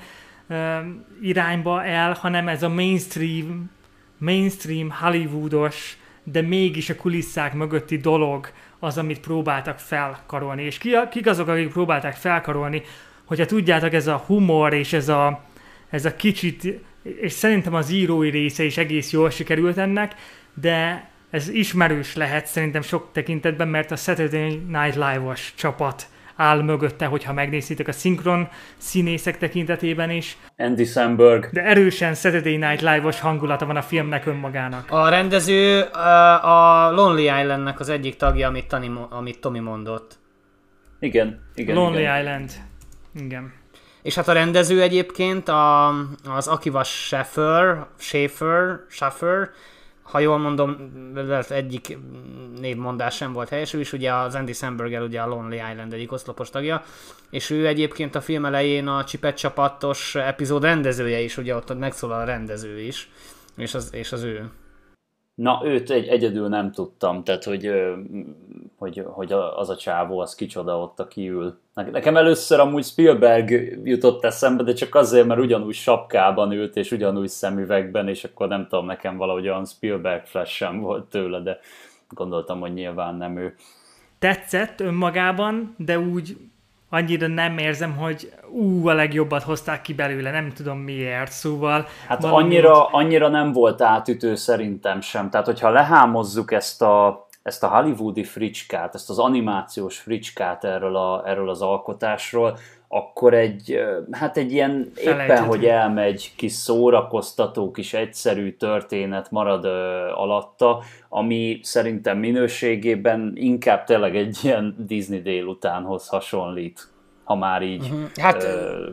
uh, 0.48 0.56
irányba 1.22 1.84
el, 1.84 2.12
hanem 2.12 2.48
ez 2.48 2.62
a 2.62 2.68
mainstream, 2.68 3.70
mainstream 4.18 4.90
Hollywoodos, 4.90 5.98
de 6.24 6.40
mégis 6.40 6.90
a 6.90 6.96
kulisszák 6.96 7.54
mögötti 7.54 7.96
dolog 7.96 8.50
az, 8.78 8.98
amit 8.98 9.20
próbáltak 9.20 9.78
felkarolni. 9.78 10.62
És 10.62 10.78
ki, 10.78 10.90
kik 11.10 11.26
azok, 11.26 11.48
akik 11.48 11.72
próbálták 11.72 12.14
felkarolni, 12.14 12.82
hogyha 13.24 13.46
tudjátok, 13.46 13.92
ez 13.92 14.06
a 14.06 14.16
humor 14.26 14.72
és 14.74 14.92
ez 14.92 15.08
a, 15.08 15.44
ez 15.90 16.04
a 16.04 16.16
kicsit, 16.16 16.80
és 17.02 17.32
szerintem 17.32 17.74
az 17.74 17.90
írói 17.90 18.30
része 18.30 18.64
is 18.64 18.76
egész 18.76 19.12
jól 19.12 19.30
sikerült 19.30 19.78
ennek, 19.78 20.14
de 20.54 21.08
ez 21.30 21.48
ismerős 21.48 22.14
lehet 22.14 22.46
szerintem 22.46 22.82
sok 22.82 23.08
tekintetben, 23.12 23.68
mert 23.68 23.90
a 23.90 23.96
Saturday 23.96 24.62
Night 24.68 24.94
Live-os 24.94 25.54
csapat 25.56 26.06
áll 26.36 26.62
mögötte, 26.62 27.06
hogyha 27.06 27.32
megnézitek 27.32 27.88
a 27.88 27.92
szinkron 27.92 28.48
színészek 28.76 29.38
tekintetében 29.38 30.10
is. 30.10 30.36
Andy 30.56 30.84
Samberg. 30.84 31.48
De 31.52 31.62
erősen 31.62 32.14
Saturday 32.14 32.56
Night 32.56 32.80
Live-os 32.80 33.20
hangulata 33.20 33.66
van 33.66 33.76
a 33.76 33.82
filmnek 33.82 34.26
önmagának. 34.26 34.90
A 34.90 35.08
rendező 35.08 35.80
a 36.42 36.90
Lonely 36.90 37.40
Islandnek 37.40 37.80
az 37.80 37.88
egyik 37.88 38.16
tagja, 38.16 38.48
amit, 38.48 38.66
Tani, 38.66 38.90
amit 39.10 39.40
Tomi 39.40 39.58
mondott. 39.58 40.18
Igen, 41.00 41.40
igen. 41.54 41.74
Lonely 41.74 42.00
igen. 42.00 42.18
Island. 42.18 42.50
Igen. 43.14 43.52
És 44.02 44.14
hát 44.14 44.28
a 44.28 44.32
rendező 44.32 44.82
egyébként 44.82 45.48
a, 45.48 45.88
az 46.28 46.46
Akiva 46.46 46.84
Schaffer, 46.84 47.86
Schaefer, 47.98 48.80
Schaffer, 48.88 49.50
ha 50.10 50.18
jól 50.18 50.38
mondom, 50.38 50.76
lehet 51.14 51.50
egyik 51.50 51.98
névmondás 52.60 53.16
sem 53.16 53.32
volt 53.32 53.48
helyes, 53.48 53.72
ő 53.72 53.80
is 53.80 53.92
ugye 53.92 54.14
az 54.14 54.34
Andy 54.34 54.52
Samberg 54.52 55.02
ugye 55.02 55.20
a 55.20 55.26
Lonely 55.26 55.62
Island 55.70 55.92
egyik 55.92 56.12
oszlopos 56.12 56.50
tagja, 56.50 56.82
és 57.30 57.50
ő 57.50 57.66
egyébként 57.66 58.14
a 58.14 58.20
film 58.20 58.44
elején 58.44 58.86
a 58.86 59.04
Csipet 59.04 59.36
csapatos 59.36 60.14
epizód 60.14 60.62
rendezője 60.62 61.20
is, 61.20 61.36
ugye 61.36 61.54
ott 61.54 61.78
megszólal 61.78 62.20
a 62.20 62.24
rendező 62.24 62.80
is, 62.80 63.10
és 63.56 63.74
az, 63.74 63.94
és 63.94 64.12
az 64.12 64.22
ő. 64.22 64.50
Na, 65.34 65.60
őt 65.64 65.90
egy, 65.90 66.06
egyedül 66.06 66.48
nem 66.48 66.72
tudtam, 66.72 67.24
tehát 67.24 67.44
hogy, 67.44 67.70
hogy, 68.80 69.02
hogy 69.06 69.32
az 69.32 69.70
a 69.70 69.76
csávó, 69.76 70.18
az 70.18 70.34
kicsoda 70.34 70.78
ott, 70.78 71.00
aki 71.00 71.28
ül. 71.28 71.58
Nekem 71.74 72.16
először 72.16 72.60
amúgy 72.60 72.84
Spielberg 72.84 73.78
jutott 73.84 74.24
eszembe, 74.24 74.62
de 74.62 74.72
csak 74.72 74.94
azért, 74.94 75.26
mert 75.26 75.40
ugyanúgy 75.40 75.74
sapkában 75.74 76.52
ült, 76.52 76.76
és 76.76 76.90
ugyanúgy 76.92 77.28
szemüvegben, 77.28 78.08
és 78.08 78.24
akkor 78.24 78.48
nem 78.48 78.66
tudom, 78.68 78.86
nekem 78.86 79.16
valahogy 79.16 79.48
olyan 79.48 79.64
Spielberg 79.64 80.26
flash 80.26 80.52
sem 80.52 80.80
volt 80.80 81.04
tőle, 81.04 81.40
de 81.40 81.58
gondoltam, 82.08 82.60
hogy 82.60 82.72
nyilván 82.72 83.14
nem 83.14 83.36
ő. 83.36 83.54
Tetszett 84.18 84.80
önmagában, 84.80 85.74
de 85.78 85.98
úgy 85.98 86.36
annyira 86.88 87.26
nem 87.26 87.58
érzem, 87.58 87.96
hogy 87.96 88.32
ú, 88.50 88.88
a 88.88 88.92
legjobbat 88.92 89.42
hozták 89.42 89.82
ki 89.82 89.94
belőle, 89.94 90.30
nem 90.30 90.52
tudom 90.52 90.78
miért, 90.78 91.32
szóval... 91.32 91.86
Hát 92.06 92.24
annyira, 92.24 92.86
annyira 92.86 93.28
nem 93.28 93.52
volt 93.52 93.80
átütő 93.80 94.34
szerintem 94.34 95.00
sem, 95.00 95.30
tehát 95.30 95.46
hogyha 95.46 95.70
lehámozzuk 95.70 96.52
ezt 96.52 96.82
a, 96.82 97.28
ezt 97.50 97.62
a 97.62 97.68
hollywoodi 97.68 98.24
fricskát, 98.24 98.94
ezt 98.94 99.10
az 99.10 99.18
animációs 99.18 99.98
fricskát 99.98 100.64
erről, 100.64 100.96
a, 100.96 101.22
erről 101.26 101.48
az 101.48 101.62
alkotásról, 101.62 102.58
akkor 102.88 103.34
egy, 103.34 103.78
hát 104.10 104.36
egy 104.36 104.52
ilyen 104.52 104.92
éppen, 104.96 105.44
hogy 105.44 105.64
elmegy 105.64 106.32
kis 106.36 106.52
szórakoztató, 106.52 107.70
kis 107.70 107.94
egyszerű 107.94 108.52
történet 108.52 109.30
marad 109.30 109.64
ö, 109.64 110.08
alatta, 110.14 110.82
ami 111.08 111.60
szerintem 111.62 112.18
minőségében 112.18 113.32
inkább 113.34 113.84
tényleg 113.84 114.16
egy 114.16 114.38
ilyen 114.42 114.76
Disney 114.78 115.22
délutánhoz 115.22 116.08
hasonlít 116.08 116.88
ha 117.24 117.36
már 117.36 117.62
így 117.62 117.82
uh-huh. 117.82 118.00
Hát 118.20 118.46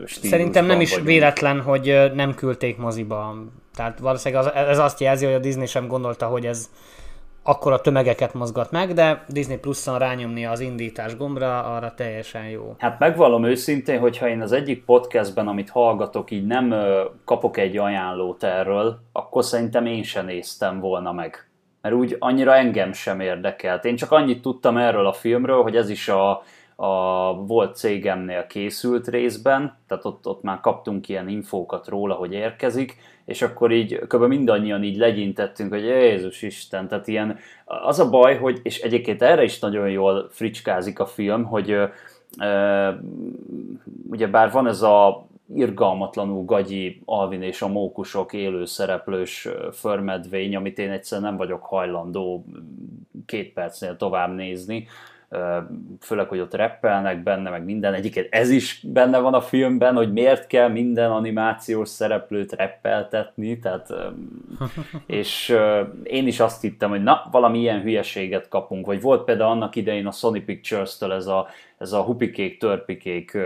szerintem 0.06 0.66
nem 0.66 0.80
is 0.80 0.90
vagyunk. 0.90 1.08
véletlen, 1.08 1.60
hogy 1.60 2.10
nem 2.14 2.34
küldték 2.34 2.76
moziba. 2.76 3.34
Tehát 3.74 3.98
valószínűleg 3.98 4.44
az, 4.44 4.52
ez 4.54 4.78
azt 4.78 5.00
jelzi, 5.00 5.24
hogy 5.24 5.34
a 5.34 5.38
Disney 5.38 5.66
sem 5.66 5.86
gondolta, 5.86 6.26
hogy 6.26 6.46
ez 6.46 6.68
akkor 7.42 7.72
a 7.72 7.80
tömegeket 7.80 8.34
mozgat 8.34 8.70
meg, 8.70 8.92
de 8.92 9.24
Disney 9.28 9.56
Plus-on 9.56 9.98
rányomni 9.98 10.46
az 10.46 10.60
indítás 10.60 11.16
gombra, 11.16 11.74
arra 11.74 11.94
teljesen 11.94 12.48
jó. 12.48 12.74
Hát 12.78 12.98
megvallom 12.98 13.44
őszintén, 13.44 13.98
hogyha 13.98 14.28
én 14.28 14.40
az 14.40 14.52
egyik 14.52 14.84
podcastben, 14.84 15.48
amit 15.48 15.70
hallgatok, 15.70 16.30
így 16.30 16.46
nem 16.46 16.74
kapok 17.24 17.56
egy 17.56 17.76
ajánlót 17.76 18.42
erről, 18.42 19.00
akkor 19.12 19.44
szerintem 19.44 19.86
én 19.86 20.02
sem 20.02 20.26
néztem 20.26 20.80
volna 20.80 21.12
meg. 21.12 21.48
Mert 21.82 21.94
úgy 21.94 22.16
annyira 22.18 22.54
engem 22.54 22.92
sem 22.92 23.20
érdekelt. 23.20 23.84
Én 23.84 23.96
csak 23.96 24.12
annyit 24.12 24.42
tudtam 24.42 24.76
erről 24.76 25.06
a 25.06 25.12
filmről, 25.12 25.62
hogy 25.62 25.76
ez 25.76 25.88
is 25.88 26.08
a, 26.08 26.42
a 26.80 27.34
volt 27.34 27.76
cégemnél 27.76 28.46
készült 28.46 29.08
részben, 29.08 29.76
tehát 29.88 30.04
ott, 30.04 30.26
ott 30.26 30.42
már 30.42 30.60
kaptunk 30.60 31.08
ilyen 31.08 31.28
infókat 31.28 31.88
róla, 31.88 32.14
hogy 32.14 32.32
érkezik, 32.32 32.96
és 33.24 33.42
akkor 33.42 33.72
így 33.72 33.98
kb. 33.98 34.22
mindannyian 34.22 34.82
így 34.82 34.96
legyintettünk, 34.96 35.72
hogy 35.72 35.82
Jézus 35.82 36.42
Isten, 36.42 36.88
tehát 36.88 37.08
ilyen, 37.08 37.38
az 37.64 37.98
a 37.98 38.10
baj, 38.10 38.36
hogy, 38.36 38.60
és 38.62 38.80
egyébként 38.80 39.22
erre 39.22 39.42
is 39.42 39.58
nagyon 39.58 39.90
jól 39.90 40.28
fricskázik 40.30 40.98
a 40.98 41.06
film, 41.06 41.44
hogy 41.44 41.76
e, 42.36 42.98
ugye 44.10 44.26
bár 44.26 44.50
van 44.50 44.66
ez 44.66 44.82
a 44.82 45.26
irgalmatlanul 45.54 46.44
gagyi 46.44 47.02
Alvin 47.04 47.42
és 47.42 47.62
a 47.62 47.68
mókusok 47.68 48.32
élő 48.32 48.64
szereplős 48.64 49.48
förmedvény, 49.72 50.56
amit 50.56 50.78
én 50.78 50.90
egyszerűen 50.90 51.28
nem 51.28 51.36
vagyok 51.36 51.62
hajlandó 51.62 52.44
két 53.26 53.52
percnél 53.52 53.96
tovább 53.96 54.34
nézni, 54.34 54.86
főleg, 56.00 56.28
hogy 56.28 56.38
ott 56.38 56.54
reppelnek 56.54 57.22
benne, 57.22 57.50
meg 57.50 57.64
minden. 57.64 57.94
Egyiket 57.94 58.26
ez 58.30 58.50
is 58.50 58.80
benne 58.86 59.18
van 59.18 59.34
a 59.34 59.40
filmben, 59.40 59.94
hogy 59.94 60.12
miért 60.12 60.46
kell 60.46 60.68
minden 60.68 61.10
animációs 61.10 61.88
szereplőt 61.88 62.52
reppeltetni, 62.52 63.58
tehát 63.58 63.92
és 65.06 65.56
én 66.02 66.26
is 66.26 66.40
azt 66.40 66.60
hittem, 66.60 66.90
hogy 66.90 67.02
na, 67.02 67.28
valami 67.30 67.58
ilyen 67.58 67.80
hülyeséget 67.80 68.48
kapunk, 68.48 68.86
vagy 68.86 69.00
volt 69.00 69.24
például 69.24 69.50
annak 69.50 69.76
idején 69.76 70.06
a 70.06 70.10
Sony 70.10 70.44
Pictures-től 70.44 71.12
ez 71.12 71.26
a, 71.26 71.46
ez 71.78 71.92
a 71.92 72.02
hupikék, 72.02 72.58
törpikék 72.58 73.38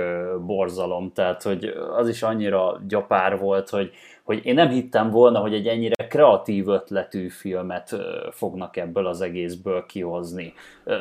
borzalom, 0.47 1.13
tehát 1.13 1.43
hogy 1.43 1.75
az 1.97 2.09
is 2.09 2.23
annyira 2.23 2.81
gyapár 2.89 3.39
volt, 3.39 3.69
hogy 3.69 3.93
hogy 4.25 4.41
én 4.45 4.55
nem 4.55 4.69
hittem 4.69 5.11
volna, 5.11 5.39
hogy 5.39 5.55
egy 5.55 5.67
ennyire 5.67 6.07
kreatív 6.07 6.69
ötletű 6.69 7.29
filmet 7.29 7.97
fognak 8.31 8.77
ebből 8.77 9.07
az 9.07 9.21
egészből 9.21 9.87
kihozni. 9.87 10.55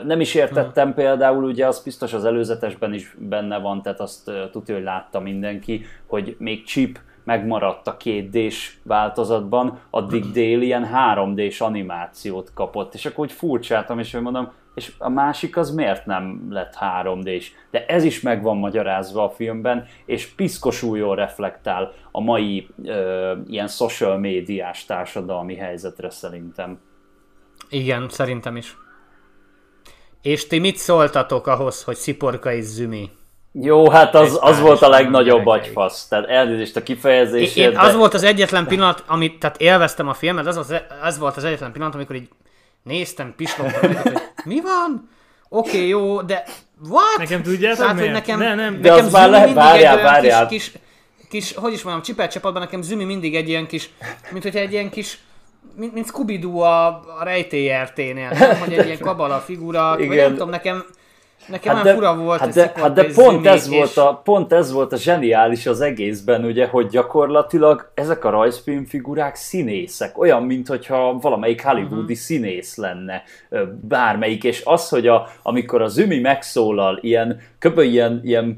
Nem 0.06 0.20
is 0.20 0.36
értettem 0.36 0.94
például, 0.94 1.44
ugye 1.44 1.68
az 1.68 1.84
biztos 1.84 2.14
az 2.14 2.26
előzetesben 2.26 2.94
is 2.94 3.16
benne 3.20 3.60
van, 3.60 3.82
tehát 3.82 4.00
azt 4.00 4.32
tudja, 4.52 4.76
hogy 4.76 4.84
látta 4.84 5.20
mindenki, 5.20 5.86
hogy 6.08 6.36
még 6.40 6.64
Chip 6.66 7.00
megmaradt 7.24 7.88
a 7.88 7.98
2 7.98 8.30
d 8.30 8.52
változatban, 8.84 9.80
addig 9.90 10.32
dél 10.32 10.62
ilyen 10.62 10.90
3D-s 10.94 11.62
animációt 11.62 12.52
kapott, 12.54 12.94
és 12.94 13.06
akkor 13.06 13.26
úgy 13.26 13.32
furcsáltam, 13.32 14.00
és 14.00 14.12
hogy 14.12 14.22
mondom, 14.22 14.52
és 14.74 14.92
a 14.98 15.10
másik 15.10 15.58
az 15.58 15.72
miért 15.72 16.06
nem 16.06 16.48
lett 16.50 16.76
3 16.76 17.22
d 17.22 17.30
-s? 17.40 17.52
De 17.72 17.86
ez 17.86 18.04
is 18.04 18.22
meg 18.22 18.42
van 18.42 18.58
magyarázva 18.58 19.24
a 19.24 19.30
filmben, 19.30 19.88
és 20.06 20.28
piszkosul 20.28 20.98
jól 20.98 21.16
reflektál 21.16 21.94
a 22.12 22.22
mai 22.22 22.68
ö, 22.84 23.34
ilyen 23.48 23.68
social 23.68 24.18
médiás 24.18 24.86
társadalmi 24.86 25.56
helyzetre 25.56 26.10
szerintem. 26.10 26.80
Igen, 27.70 28.10
szerintem 28.10 28.56
is. 28.56 28.78
És 30.22 30.48
ti 30.48 30.60
mit 30.60 30.78
szóltatok 30.78 31.48
ahhoz, 31.48 31.84
hogy 31.84 31.96
Sziporka 31.96 32.54
és 32.54 32.64
Zümi? 32.64 33.10
Jó, 33.54 33.90
hát 33.90 34.16
az, 34.16 34.38
az 34.42 34.60
volt 34.60 34.82
a 34.82 34.90
legnagyobb 34.90 35.46
agyfasz. 35.46 36.08
Tehát 36.08 36.30
elnézést 36.30 36.76
a 36.76 36.84
kifejezésért. 36.84 37.56
Én, 37.56 37.64
én 37.64 37.72
de... 37.72 37.80
az 37.80 37.96
volt 37.96 38.14
az 38.14 38.24
egyetlen 38.24 38.68
pillanat, 38.68 39.04
amit, 39.08 39.40
tehát 39.40 39.62
élveztem 39.62 40.08
a 40.08 40.14
filmet, 40.14 40.48
az, 40.48 40.58
az, 40.58 40.74
az 41.02 41.18
volt 41.18 41.38
az 41.38 41.44
egyetlen 41.44 41.72
pillanat, 41.72 41.96
amikor 41.96 42.16
így 42.16 42.30
néztem, 42.84 43.34
pislogtam, 43.36 43.96
hogy 43.96 44.12
mi 44.46 44.62
van? 44.62 45.10
Oké, 45.50 45.70
okay, 45.70 45.88
jó, 45.88 46.22
de 46.22 46.44
what? 46.90 47.18
Nekem 47.18 47.42
tudjátok 47.42 47.80
Tehát, 47.80 48.00
hogy 48.00 48.12
nekem, 48.12 48.40
ne, 48.40 48.56
nem. 48.56 48.82
De 48.82 48.90
nekem 48.90 49.06
az 49.06 49.12
már 49.12 49.30
lehet, 49.30 49.54
várjál, 49.54 50.02
várjál. 50.02 50.48
Kis, 50.48 50.72
kis, 50.72 50.82
kis, 51.30 51.54
hogy 51.54 51.74
is 51.74 51.82
mondjam, 51.82 52.06
csipet 52.06 52.32
csapatban 52.32 52.62
nekem 52.62 52.82
Zümi 52.82 53.04
mindig 53.04 53.36
egy 53.36 53.50
ilyen 53.50 53.68
kis, 53.68 53.90
mint 54.32 54.44
hogyha 54.44 54.60
egy 54.60 54.72
ilyen 54.72 54.90
kis 54.90 55.20
mint, 55.76 55.94
mint 55.94 56.08
Scooby-Doo 56.08 56.60
a, 56.60 56.88
a 57.20 57.24
rejtélyerténél, 57.24 58.30
nem? 58.30 58.58
Hogy 58.60 58.74
egy 58.74 58.86
ilyen 58.86 59.00
kabala 59.00 59.40
figura, 59.40 59.98
vagy 59.98 60.16
nem 60.16 60.32
tudom, 60.32 60.50
nekem 60.50 60.86
Nekem 61.48 61.76
hát 61.76 61.84
de, 61.84 61.94
fura 61.94 62.16
volt, 62.16 62.40
hát 62.40 62.54
de, 62.54 62.72
hát 62.76 62.94
de 62.94 63.06
pont, 63.14 63.46
ez 63.46 63.70
és... 63.70 63.78
volt 63.78 63.98
a, 63.98 64.22
pont 64.24 64.54
ez 64.54 64.72
volt 64.72 64.94
a 64.94 64.98
zseniális 64.98 65.66
az 65.66 65.82
egészben, 65.82 66.46
ugye, 66.46 66.68
hogy 66.68 66.88
gyakorlatilag 66.88 67.92
ezek 67.94 68.26
a 68.26 68.30
rajzfilmfigurák 68.30 69.36
színészek, 69.36 70.18
olyan, 70.18 70.44
mintha 70.44 71.18
valamelyik 71.22 71.64
hollywoodi 71.64 71.96
uh-huh. 71.96 72.12
színész 72.12 72.76
lenne 72.76 73.24
bármelyik, 73.82 74.44
és 74.44 74.62
az, 74.66 74.90
hogy 74.90 75.08
a, 75.08 75.28
amikor 75.42 75.82
az 75.82 75.98
Ümi 75.98 76.20
megszólal, 76.20 77.00
ilyen, 77.02 77.40
kb. 77.62 77.80
ilyen, 77.80 78.22
ilyen 78.24 78.58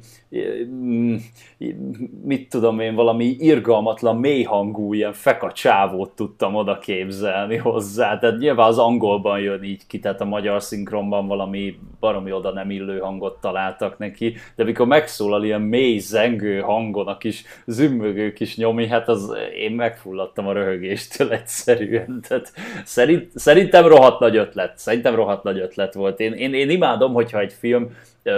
mit 2.23 2.49
tudom 2.49 2.79
én, 2.79 2.95
valami 2.95 3.35
irgalmatlan, 3.39 4.17
mélyhangú, 4.17 4.93
ilyen 4.93 5.13
feka 5.13 5.51
csávót 5.51 6.15
tudtam 6.15 6.55
oda 6.55 6.77
képzelni 6.77 7.57
hozzá. 7.57 8.17
Tehát 8.17 8.37
nyilván 8.37 8.67
az 8.67 8.77
angolban 8.77 9.39
jön 9.39 9.63
így 9.63 9.87
ki, 9.87 9.99
tehát 9.99 10.21
a 10.21 10.25
magyar 10.25 10.61
szinkronban 10.61 11.27
valami 11.27 11.79
baromi 11.99 12.31
oda 12.31 12.51
nem 12.51 12.69
illő 12.69 12.99
hangot 12.99 13.41
találtak 13.41 13.97
neki, 13.97 14.35
de 14.55 14.63
mikor 14.63 14.87
megszólal 14.87 15.43
ilyen 15.43 15.61
mély 15.61 15.99
zengő 15.99 16.59
hangon 16.59 17.07
a 17.07 17.17
kis 17.17 17.43
zümmögő 17.65 18.33
kis 18.33 18.57
nyomi, 18.57 18.87
hát 18.87 19.07
az 19.07 19.35
én 19.57 19.71
megfulladtam 19.71 20.47
a 20.47 20.53
röhögéstől 20.53 21.31
egyszerűen. 21.31 22.21
Tehát 22.27 22.53
szerint, 22.83 23.31
szerintem 23.35 23.87
rohadt 23.87 24.19
nagy 24.19 24.37
ötlet. 24.37 24.77
Szerintem 24.77 25.15
rohadt 25.15 25.43
nagy 25.43 25.59
ötlet 25.59 25.93
volt. 25.93 26.19
Én, 26.19 26.33
én, 26.33 26.53
én 26.53 26.69
imádom, 26.69 27.13
hogyha 27.13 27.39
egy 27.39 27.53
film 27.53 27.89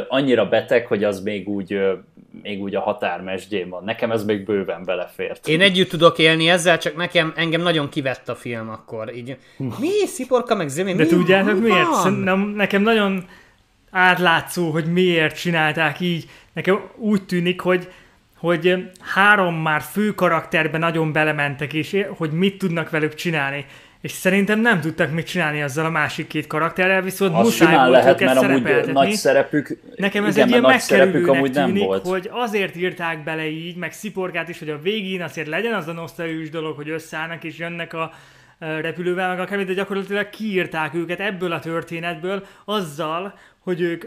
annyira 0.08 0.50
beteg, 0.50 0.86
hogy 0.88 1.04
az 1.04 1.22
még 1.22 1.50
úgy, 1.50 1.80
még 2.42 2.62
úgy 2.62 2.76
a 2.76 2.80
határmesdjén 2.80 3.70
van. 3.70 3.84
Nekem 3.84 4.12
ez 4.12 4.26
még 4.26 4.46
bőven 4.46 4.84
belefért. 4.86 5.48
Én 5.48 5.62
együtt 5.62 5.90
tudok 5.90 6.20
élni 6.20 6.50
ezzel, 6.50 6.78
csak 6.78 6.96
nekem 6.96 7.34
engem 7.36 7.62
nagyon 7.62 7.90
kivett 7.90 8.30
a 8.30 8.36
film 8.36 8.70
akkor. 8.70 9.16
Így, 9.16 9.38
mi? 9.58 10.06
Sziporka 10.06 10.56
meg 10.56 10.68
zömi? 10.68 10.94
De 10.94 11.06
tudjátok 11.06 11.62
miért? 11.62 11.94
Szerintem 11.94 12.40
nekem 12.40 12.82
nagyon 12.82 13.26
átlátszó, 13.92 14.70
hogy 14.70 14.86
miért 14.86 15.40
csinálták 15.40 16.00
így. 16.00 16.26
Nekem 16.54 16.80
úgy 16.98 17.26
tűnik, 17.26 17.62
hogy 17.62 17.88
hogy 18.38 18.92
három 19.00 19.56
már 19.56 19.82
fő 19.82 20.14
karakterben 20.14 20.80
nagyon 20.80 21.12
belementek, 21.12 21.74
és 21.74 22.06
hogy 22.18 22.32
mit 22.32 22.58
tudnak 22.58 22.90
velük 22.90 23.14
csinálni 23.14 23.66
és 24.06 24.12
szerintem 24.12 24.60
nem 24.60 24.82
tudtak 24.82 25.12
mit 25.12 25.26
csinálni 25.26 25.62
azzal 25.62 25.86
a 25.86 25.90
másik 25.90 26.28
két 26.28 26.48
karakterrel, 26.48 27.02
viszont 27.02 27.34
Azt 27.34 27.44
muszáj 27.44 27.76
volt 27.76 27.90
lehet, 27.90 28.22
őket 28.22 28.28
mert 28.28 28.42
amúgy 28.44 28.92
nagy 28.94 29.12
szerepük, 29.12 29.80
Nekem 29.96 30.24
ez 30.26 30.36
igen, 30.36 30.48
egy 30.48 30.50
ilyen 30.50 30.62
megkerülőnek 30.62 31.28
amúgy 31.28 31.54
nem 31.54 31.66
tűnik, 31.66 31.84
volt. 31.84 32.08
hogy 32.08 32.30
azért 32.32 32.76
írták 32.76 33.24
bele 33.24 33.48
így, 33.48 33.76
meg 33.76 33.94
sziporgát 33.94 34.50
is, 34.50 34.60
hogy 34.60 34.70
a 34.70 34.80
végén 34.80 35.22
azért 35.22 35.48
legyen 35.48 35.74
az 35.74 35.88
a 35.88 35.92
nosztalgikus 35.92 36.50
dolog, 36.50 36.76
hogy 36.76 36.90
összeállnak 36.90 37.44
és 37.44 37.58
jönnek 37.58 37.94
a 37.94 38.12
repülővel, 38.60 39.30
meg 39.30 39.40
akármit, 39.40 39.68
de 39.68 39.74
gyakorlatilag 39.74 40.30
kiírták 40.30 40.94
őket 40.94 41.20
ebből 41.20 41.52
a 41.52 41.60
történetből 41.60 42.46
azzal, 42.66 43.40
hogy 43.60 43.82
ők 43.82 44.06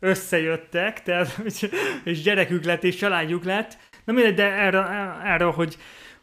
összejöttek, 0.00 1.02
tehát, 1.02 1.40
és 2.04 2.22
gyerekük 2.22 2.64
lett, 2.64 2.84
és 2.84 2.96
családjuk 2.96 3.44
lett. 3.44 3.76
Na 4.04 4.12
mindegy, 4.12 4.34
de 4.34 4.44
erre, 4.44 4.86
erre 5.24 5.44
hogy 5.44 5.76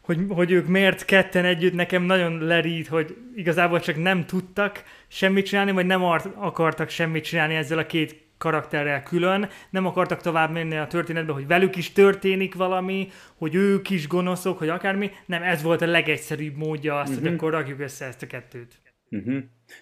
hogy, 0.06 0.18
hogy 0.28 0.50
ők 0.50 0.66
miért 0.66 1.04
ketten 1.04 1.44
együtt 1.44 1.74
nekem 1.74 2.02
nagyon 2.02 2.38
lerít, 2.38 2.88
hogy 2.88 3.16
igazából 3.34 3.80
csak 3.80 4.02
nem 4.02 4.26
tudtak 4.26 4.82
semmit 5.08 5.46
csinálni, 5.46 5.70
vagy 5.70 5.86
nem 5.86 6.02
akartak 6.36 6.88
semmit 6.88 7.24
csinálni 7.24 7.54
ezzel 7.54 7.78
a 7.78 7.86
két 7.86 8.24
karakterrel 8.38 9.02
külön, 9.02 9.48
nem 9.70 9.86
akartak 9.86 10.20
tovább 10.20 10.52
menni 10.52 10.76
a 10.76 10.86
történetbe, 10.86 11.32
hogy 11.32 11.46
velük 11.46 11.76
is 11.76 11.92
történik 11.92 12.54
valami, 12.54 13.08
hogy 13.36 13.54
ők 13.54 13.90
is 13.90 14.08
gonoszok, 14.08 14.58
hogy 14.58 14.68
akármi, 14.68 15.10
nem, 15.26 15.42
ez 15.42 15.62
volt 15.62 15.82
a 15.82 15.86
legegyszerűbb 15.86 16.56
módja 16.56 16.98
azt, 16.98 17.08
uh-huh. 17.08 17.22
hogy 17.22 17.32
mhm. 17.32 17.38
akkor 17.38 17.52
rakjuk 17.52 17.80
össze 17.80 18.04
ezt 18.04 18.22
a 18.22 18.26
kettőt. 18.26 18.85
Uh-huh. 19.10 19.36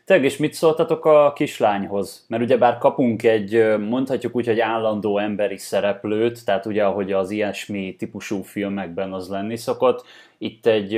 Tényleg, 0.04 0.26
és 0.26 0.36
mit 0.36 0.52
szóltatok 0.52 1.04
a 1.04 1.32
kislányhoz? 1.34 2.24
Mert 2.28 2.42
ugyebár 2.42 2.78
kapunk 2.78 3.22
egy, 3.22 3.78
mondhatjuk 3.78 4.36
úgy, 4.36 4.46
hogy 4.46 4.60
állandó 4.60 5.18
emberi 5.18 5.56
szereplőt, 5.56 6.44
tehát 6.44 6.66
ugye 6.66 6.84
ahogy 6.84 7.12
az 7.12 7.30
ilyesmi 7.30 7.96
típusú 7.96 8.42
filmekben 8.42 9.12
az 9.12 9.28
lenni 9.28 9.56
szokott, 9.56 10.04
itt 10.38 10.66
egy, 10.66 10.94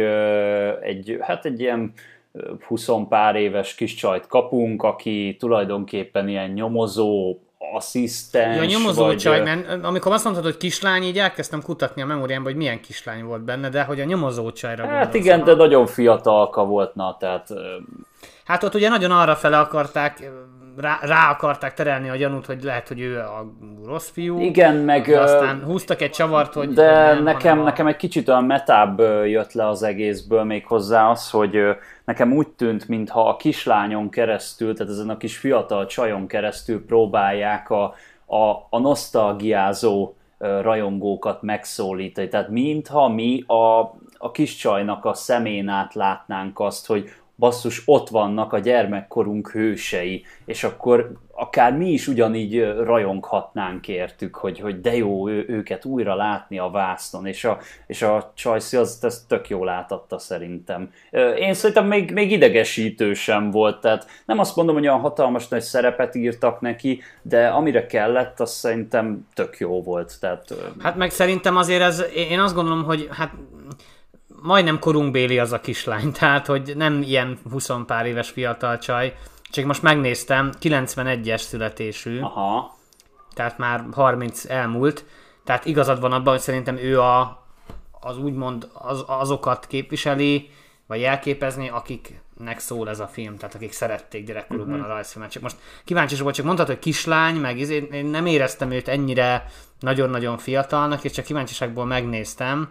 egy 0.82 1.18
hát 1.20 1.44
egy 1.44 1.60
ilyen 1.60 1.92
20 2.66 2.88
pár 3.08 3.36
éves 3.36 3.74
kis 3.74 3.94
csajt 3.94 4.26
kapunk, 4.26 4.82
aki 4.82 5.36
tulajdonképpen 5.38 6.28
ilyen 6.28 6.50
nyomozó, 6.50 7.38
asszisztens. 7.74 8.56
Ja, 8.56 8.64
nyomozó 8.64 9.04
vagy... 9.04 9.16
csaj, 9.16 9.40
mert 9.40 9.84
amikor 9.84 10.12
azt 10.12 10.24
mondtad, 10.24 10.44
hogy 10.44 10.56
kislány, 10.56 11.02
így 11.02 11.18
elkezdtem 11.18 11.62
kutatni 11.62 12.02
a 12.02 12.06
memóriámban, 12.06 12.52
hogy 12.52 12.60
milyen 12.60 12.80
kislány 12.80 13.24
volt 13.24 13.42
benne, 13.42 13.68
de 13.68 13.82
hogy 13.82 14.00
a 14.00 14.04
nyomozó 14.04 14.52
csajra 14.52 14.86
Hát 14.86 15.14
igen, 15.14 15.44
de 15.44 15.54
nagyon 15.54 15.86
fiatalka 15.86 16.64
volt, 16.64 16.94
na, 16.94 17.16
tehát 17.18 17.48
Hát 18.46 18.62
ott 18.62 18.74
ugye 18.74 18.88
nagyon 18.88 19.10
arra 19.10 19.36
fele 19.36 19.58
akarták, 19.58 20.30
rá, 20.76 20.98
rá 21.02 21.30
akarták 21.30 21.74
terelni 21.74 22.08
a 22.08 22.16
gyanút, 22.16 22.46
hogy 22.46 22.62
lehet, 22.62 22.88
hogy 22.88 23.00
ő 23.00 23.18
a 23.18 23.52
rossz 23.86 24.10
fiú. 24.10 24.40
Igen, 24.40 24.74
meg... 24.74 25.08
Aztán 25.08 25.62
húztak 25.64 26.00
egy 26.00 26.10
csavart, 26.10 26.52
hogy... 26.52 26.72
De 26.72 27.12
nem, 27.14 27.22
nekem, 27.22 27.60
a... 27.60 27.62
nekem 27.62 27.86
egy 27.86 27.96
kicsit 27.96 28.28
olyan 28.28 28.44
metább 28.44 29.00
jött 29.24 29.52
le 29.52 29.68
az 29.68 29.82
egészből 29.82 30.44
még 30.44 30.66
hozzá 30.66 31.10
az, 31.10 31.30
hogy 31.30 31.58
nekem 32.04 32.32
úgy 32.32 32.48
tűnt, 32.48 32.88
mintha 32.88 33.28
a 33.28 33.36
kislányon 33.36 34.08
keresztül, 34.10 34.74
tehát 34.74 34.92
ezen 34.92 35.10
a 35.10 35.16
kis 35.16 35.36
fiatal 35.36 35.86
csajon 35.86 36.26
keresztül 36.26 36.84
próbálják 36.86 37.70
a, 37.70 37.94
a, 38.26 38.66
a 38.70 38.78
nosztalgiázó 38.78 40.14
rajongókat 40.38 41.42
megszólítani. 41.42 42.28
Tehát 42.28 42.48
mintha 42.48 43.08
mi 43.08 43.44
a, 43.46 43.80
a 44.18 44.30
kis 44.32 44.56
csajnak 44.56 45.04
a 45.04 45.14
szemén 45.14 45.68
át 45.68 45.94
látnánk 45.94 46.60
azt, 46.60 46.86
hogy 46.86 47.10
basszus, 47.38 47.82
ott 47.84 48.08
vannak 48.08 48.52
a 48.52 48.58
gyermekkorunk 48.58 49.50
hősei, 49.50 50.24
és 50.44 50.64
akkor 50.64 51.12
akár 51.38 51.76
mi 51.76 51.90
is 51.90 52.08
ugyanígy 52.08 52.62
rajonghatnánk 52.64 53.88
értük, 53.88 54.34
hogy, 54.34 54.60
hogy 54.60 54.80
de 54.80 54.96
jó 54.96 55.28
ő, 55.28 55.44
őket 55.48 55.84
újra 55.84 56.14
látni 56.14 56.58
a 56.58 56.70
vásznon, 56.70 57.26
és 57.26 57.44
a, 57.44 57.58
és 57.86 58.02
a 58.02 58.32
Csajci 58.34 58.76
az 58.76 58.98
ezt 59.02 59.28
tök 59.28 59.48
jól 59.48 59.68
átadta 59.68 60.18
szerintem. 60.18 60.90
Én 61.38 61.54
szerintem 61.54 61.86
még, 61.86 62.12
még 62.12 62.30
idegesítő 62.30 63.14
sem 63.14 63.50
volt, 63.50 63.80
tehát 63.80 64.06
nem 64.26 64.38
azt 64.38 64.56
mondom, 64.56 64.74
hogy 64.74 64.86
olyan 64.86 65.00
hatalmas 65.00 65.48
nagy 65.48 65.62
szerepet 65.62 66.14
írtak 66.14 66.60
neki, 66.60 67.00
de 67.22 67.46
amire 67.48 67.86
kellett, 67.86 68.40
az 68.40 68.50
szerintem 68.50 69.26
tök 69.34 69.58
jó 69.58 69.82
volt. 69.82 70.20
Tehát, 70.20 70.54
hát 70.78 70.96
meg 70.96 71.10
szerintem 71.10 71.56
azért 71.56 71.82
ez, 71.82 72.04
én 72.14 72.40
azt 72.40 72.54
gondolom, 72.54 72.84
hogy 72.84 73.08
hát 73.12 73.32
majdnem 74.42 74.78
korunkbéli 74.78 75.38
az 75.38 75.52
a 75.52 75.60
kislány, 75.60 76.12
tehát 76.18 76.46
hogy 76.46 76.72
nem 76.76 77.02
ilyen 77.02 77.38
20 77.50 77.70
pár 77.86 78.06
éves 78.06 78.30
fiatal 78.30 78.78
csaj, 78.78 79.16
csak 79.50 79.64
most 79.64 79.82
megnéztem, 79.82 80.52
91-es 80.60 81.40
születésű, 81.40 82.20
Aha. 82.20 82.76
tehát 83.34 83.58
már 83.58 83.84
30 83.92 84.44
elmúlt, 84.44 85.04
tehát 85.44 85.64
igazad 85.64 86.00
van 86.00 86.12
abban, 86.12 86.32
hogy 86.32 86.42
szerintem 86.42 86.76
ő 86.76 87.00
a, 87.00 87.44
az 88.00 88.18
úgymond 88.18 88.68
az, 88.72 89.04
azokat 89.06 89.66
képviseli, 89.66 90.50
vagy 90.86 91.00
jelképezni, 91.00 91.68
akiknek 91.68 92.58
szól 92.58 92.88
ez 92.88 93.00
a 93.00 93.06
film, 93.06 93.36
tehát 93.36 93.54
akik 93.54 93.72
szerették 93.72 94.26
gyerekkorukban 94.26 94.74
uh-huh. 94.74 94.90
a 94.90 94.94
rajzfilmet. 94.94 95.30
Csak 95.30 95.42
most 95.42 95.56
kíváncsi 95.84 96.16
volt, 96.16 96.34
csak 96.34 96.44
mondtad, 96.44 96.66
hogy 96.66 96.78
kislány, 96.78 97.36
meg 97.36 97.58
izé, 97.58 97.88
én 97.92 98.06
nem 98.06 98.26
éreztem 98.26 98.70
őt 98.70 98.88
ennyire 98.88 99.50
nagyon-nagyon 99.80 100.38
fiatalnak, 100.38 101.04
és 101.04 101.12
csak 101.12 101.24
kíváncsiságból 101.24 101.84
megnéztem, 101.84 102.68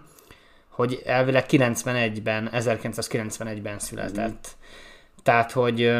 hogy 0.75 1.01
elvileg 1.05 1.45
91-ben, 1.49 2.49
1991-ben 2.53 3.79
született. 3.79 4.55
Mm. 4.55 4.63
Tehát, 5.23 5.51
hogy, 5.51 5.91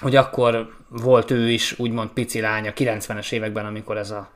hogy 0.00 0.16
akkor 0.16 0.68
volt 0.88 1.30
ő 1.30 1.50
is 1.50 1.78
úgymond 1.78 2.10
pici 2.10 2.40
lánya 2.40 2.72
90-es 2.76 3.32
években, 3.32 3.66
amikor 3.66 3.96
ez 3.96 4.10
a 4.10 4.30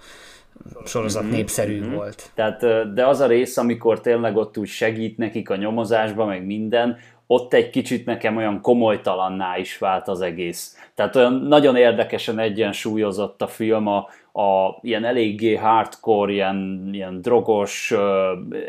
sorozat 0.85 1.23
mm-hmm. 1.23 1.33
népszerű 1.33 1.81
mm-hmm. 1.81 1.95
volt. 1.95 2.31
Tehát, 2.35 2.93
de 2.95 3.07
az 3.07 3.21
a 3.21 3.27
rész, 3.27 3.57
amikor 3.57 4.01
tényleg 4.01 4.37
ott 4.37 4.59
úgy 4.59 4.69
segít 4.69 5.19
nekik 5.19 5.51
a 5.51 5.57
nyomozásba, 5.57 6.25
meg 6.25 6.47
minden, 6.47 6.97
ott 7.27 7.55
egy 7.55 7.71
kicsit 7.71 8.07
nekem 8.07 8.37
olyan 8.37 8.61
komolytalanná 8.61 9.57
is 9.59 9.79
vált 9.79 10.09
az 10.09 10.21
egész. 10.21 10.77
Tehát 10.95 11.17
olyan 11.17 11.33
nagyon 11.33 11.77
érdekesen 11.77 12.39
egyensúlyozott 12.39 13.43
a 13.43 13.47
film 13.47 13.87
a, 13.87 14.09
a 14.37 14.79
ilyen 14.83 15.05
eléggé 15.05 15.55
hardcore, 15.55 16.33
ilyen, 16.33 16.89
ilyen 16.93 17.21
drogos, 17.21 17.95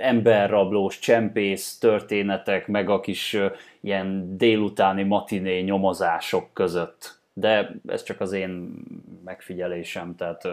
emberrablós, 0.01 0.99
csempész 0.99 1.77
történetek, 1.77 2.67
meg 2.67 2.89
a 2.89 2.99
kis 2.99 3.37
ilyen 3.81 4.37
délutáni 4.37 5.03
matiné 5.03 5.61
nyomozások 5.61 6.53
között. 6.53 7.19
De 7.33 7.75
ez 7.87 8.03
csak 8.03 8.21
az 8.21 8.31
én 8.31 8.73
megfigyelésem, 9.25 10.15
tehát 10.15 10.47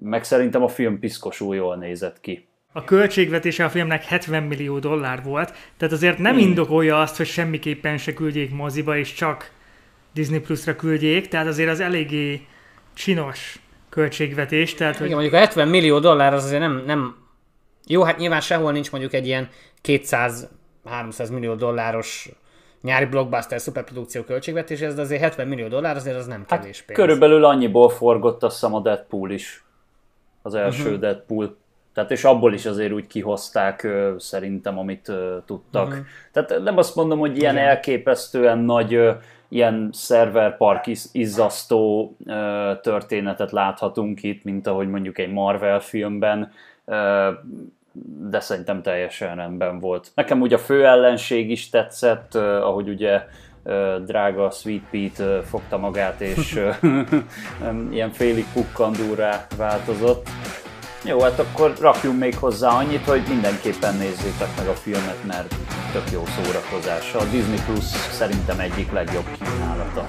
meg 0.00 0.24
szerintem 0.24 0.62
a 0.62 0.68
film 0.68 0.98
piszkosul 0.98 1.54
jól 1.54 1.76
nézett 1.76 2.20
ki. 2.20 2.46
A 2.72 2.84
költségvetése 2.84 3.64
a 3.64 3.68
filmnek 3.68 4.04
70 4.04 4.42
millió 4.42 4.78
dollár 4.78 5.22
volt, 5.22 5.52
tehát 5.76 5.94
azért 5.94 6.18
nem 6.18 6.34
hmm. 6.34 6.46
indokolja 6.46 7.00
azt, 7.00 7.16
hogy 7.16 7.26
semmiképpen 7.26 7.98
se 7.98 8.12
küldjék 8.12 8.54
moziba, 8.54 8.96
és 8.96 9.12
csak 9.12 9.52
Disney 10.12 10.40
Plus-ra 10.40 10.76
küldjék, 10.76 11.28
tehát 11.28 11.46
azért 11.46 11.70
az 11.70 11.80
eléggé 11.80 12.40
csinos 12.94 13.58
költségvetés. 13.98 14.74
Tehát, 14.74 14.94
Igen, 14.94 15.06
hogy... 15.06 15.12
mondjuk 15.12 15.34
a 15.34 15.38
70 15.38 15.68
millió 15.68 15.98
dollár 15.98 16.34
az 16.34 16.44
azért 16.44 16.60
nem, 16.60 16.82
nem... 16.86 17.16
Jó, 17.86 18.02
hát 18.02 18.18
nyilván 18.18 18.40
sehol 18.40 18.72
nincs 18.72 18.90
mondjuk 18.90 19.12
egy 19.12 19.26
ilyen 19.26 19.48
200-300 19.84 21.32
millió 21.32 21.54
dolláros 21.54 22.30
nyári 22.82 23.04
blockbuster 23.04 23.60
szuperprodukció 23.60 24.22
költségvetés, 24.22 24.80
ez 24.80 24.98
azért 24.98 25.20
70 25.20 25.48
millió 25.48 25.68
dollár, 25.68 25.96
azért 25.96 26.16
az 26.16 26.26
nem 26.26 26.44
Hát 26.48 26.60
kevés 26.60 26.82
pénz. 26.82 26.98
körülbelül 26.98 27.44
annyiból 27.44 27.88
forgott 27.88 28.42
azt 28.42 28.54
hiszem 28.54 28.74
a 28.74 28.80
Deadpool 28.80 29.30
is. 29.30 29.64
Az 30.42 30.54
első 30.54 30.82
uh-huh. 30.82 30.98
Deadpool. 30.98 31.56
Tehát 31.94 32.10
és 32.10 32.24
abból 32.24 32.54
is 32.54 32.66
azért 32.66 32.92
úgy 32.92 33.06
kihozták 33.06 33.82
ö, 33.82 34.14
szerintem, 34.18 34.78
amit 34.78 35.08
ö, 35.08 35.36
tudtak. 35.46 35.88
Uh-huh. 35.88 36.04
Tehát 36.32 36.62
nem 36.62 36.76
azt 36.76 36.94
mondom, 36.94 37.18
hogy 37.18 37.36
ilyen 37.36 37.54
Igen. 37.54 37.66
elképesztően 37.66 38.58
nagy 38.58 38.94
ö, 38.94 39.12
ilyen 39.48 39.90
szerverpark 39.92 40.86
iz- 40.86 41.08
izzasztó 41.12 42.16
történetet 42.82 43.50
láthatunk 43.50 44.22
itt, 44.22 44.44
mint 44.44 44.66
ahogy 44.66 44.88
mondjuk 44.88 45.18
egy 45.18 45.32
Marvel 45.32 45.80
filmben, 45.80 46.52
de 48.30 48.40
szerintem 48.40 48.82
teljesen 48.82 49.36
rendben 49.36 49.78
volt. 49.78 50.10
Nekem 50.14 50.40
ugye 50.40 50.56
a 50.56 50.58
fő 50.58 50.86
ellenség 50.86 51.50
is 51.50 51.68
tetszett, 51.68 52.34
ahogy 52.34 52.88
ugye 52.88 53.22
drága 54.04 54.50
Sweet 54.50 54.82
Pete 54.90 55.42
fogta 55.42 55.78
magát, 55.78 56.20
és 56.20 56.60
ilyen 57.90 58.10
félig 58.10 58.46
pukkandúrá 58.52 59.46
változott. 59.56 60.28
Jó, 61.04 61.20
hát 61.20 61.38
akkor 61.38 61.74
rakjunk 61.80 62.18
még 62.18 62.36
hozzá 62.36 62.68
annyit, 62.68 63.04
hogy 63.04 63.22
mindenképpen 63.28 63.96
nézzétek 63.96 64.56
meg 64.56 64.68
a 64.68 64.74
filmet, 64.74 65.24
mert 65.26 65.54
tök 65.92 66.10
jó 66.12 66.24
szórakozás. 66.26 67.14
A 67.14 67.24
Disney 67.24 67.60
Plus 67.66 67.84
szerintem 68.12 68.60
egyik 68.60 68.92
legjobb 68.92 69.26
kínálata. 69.38 70.08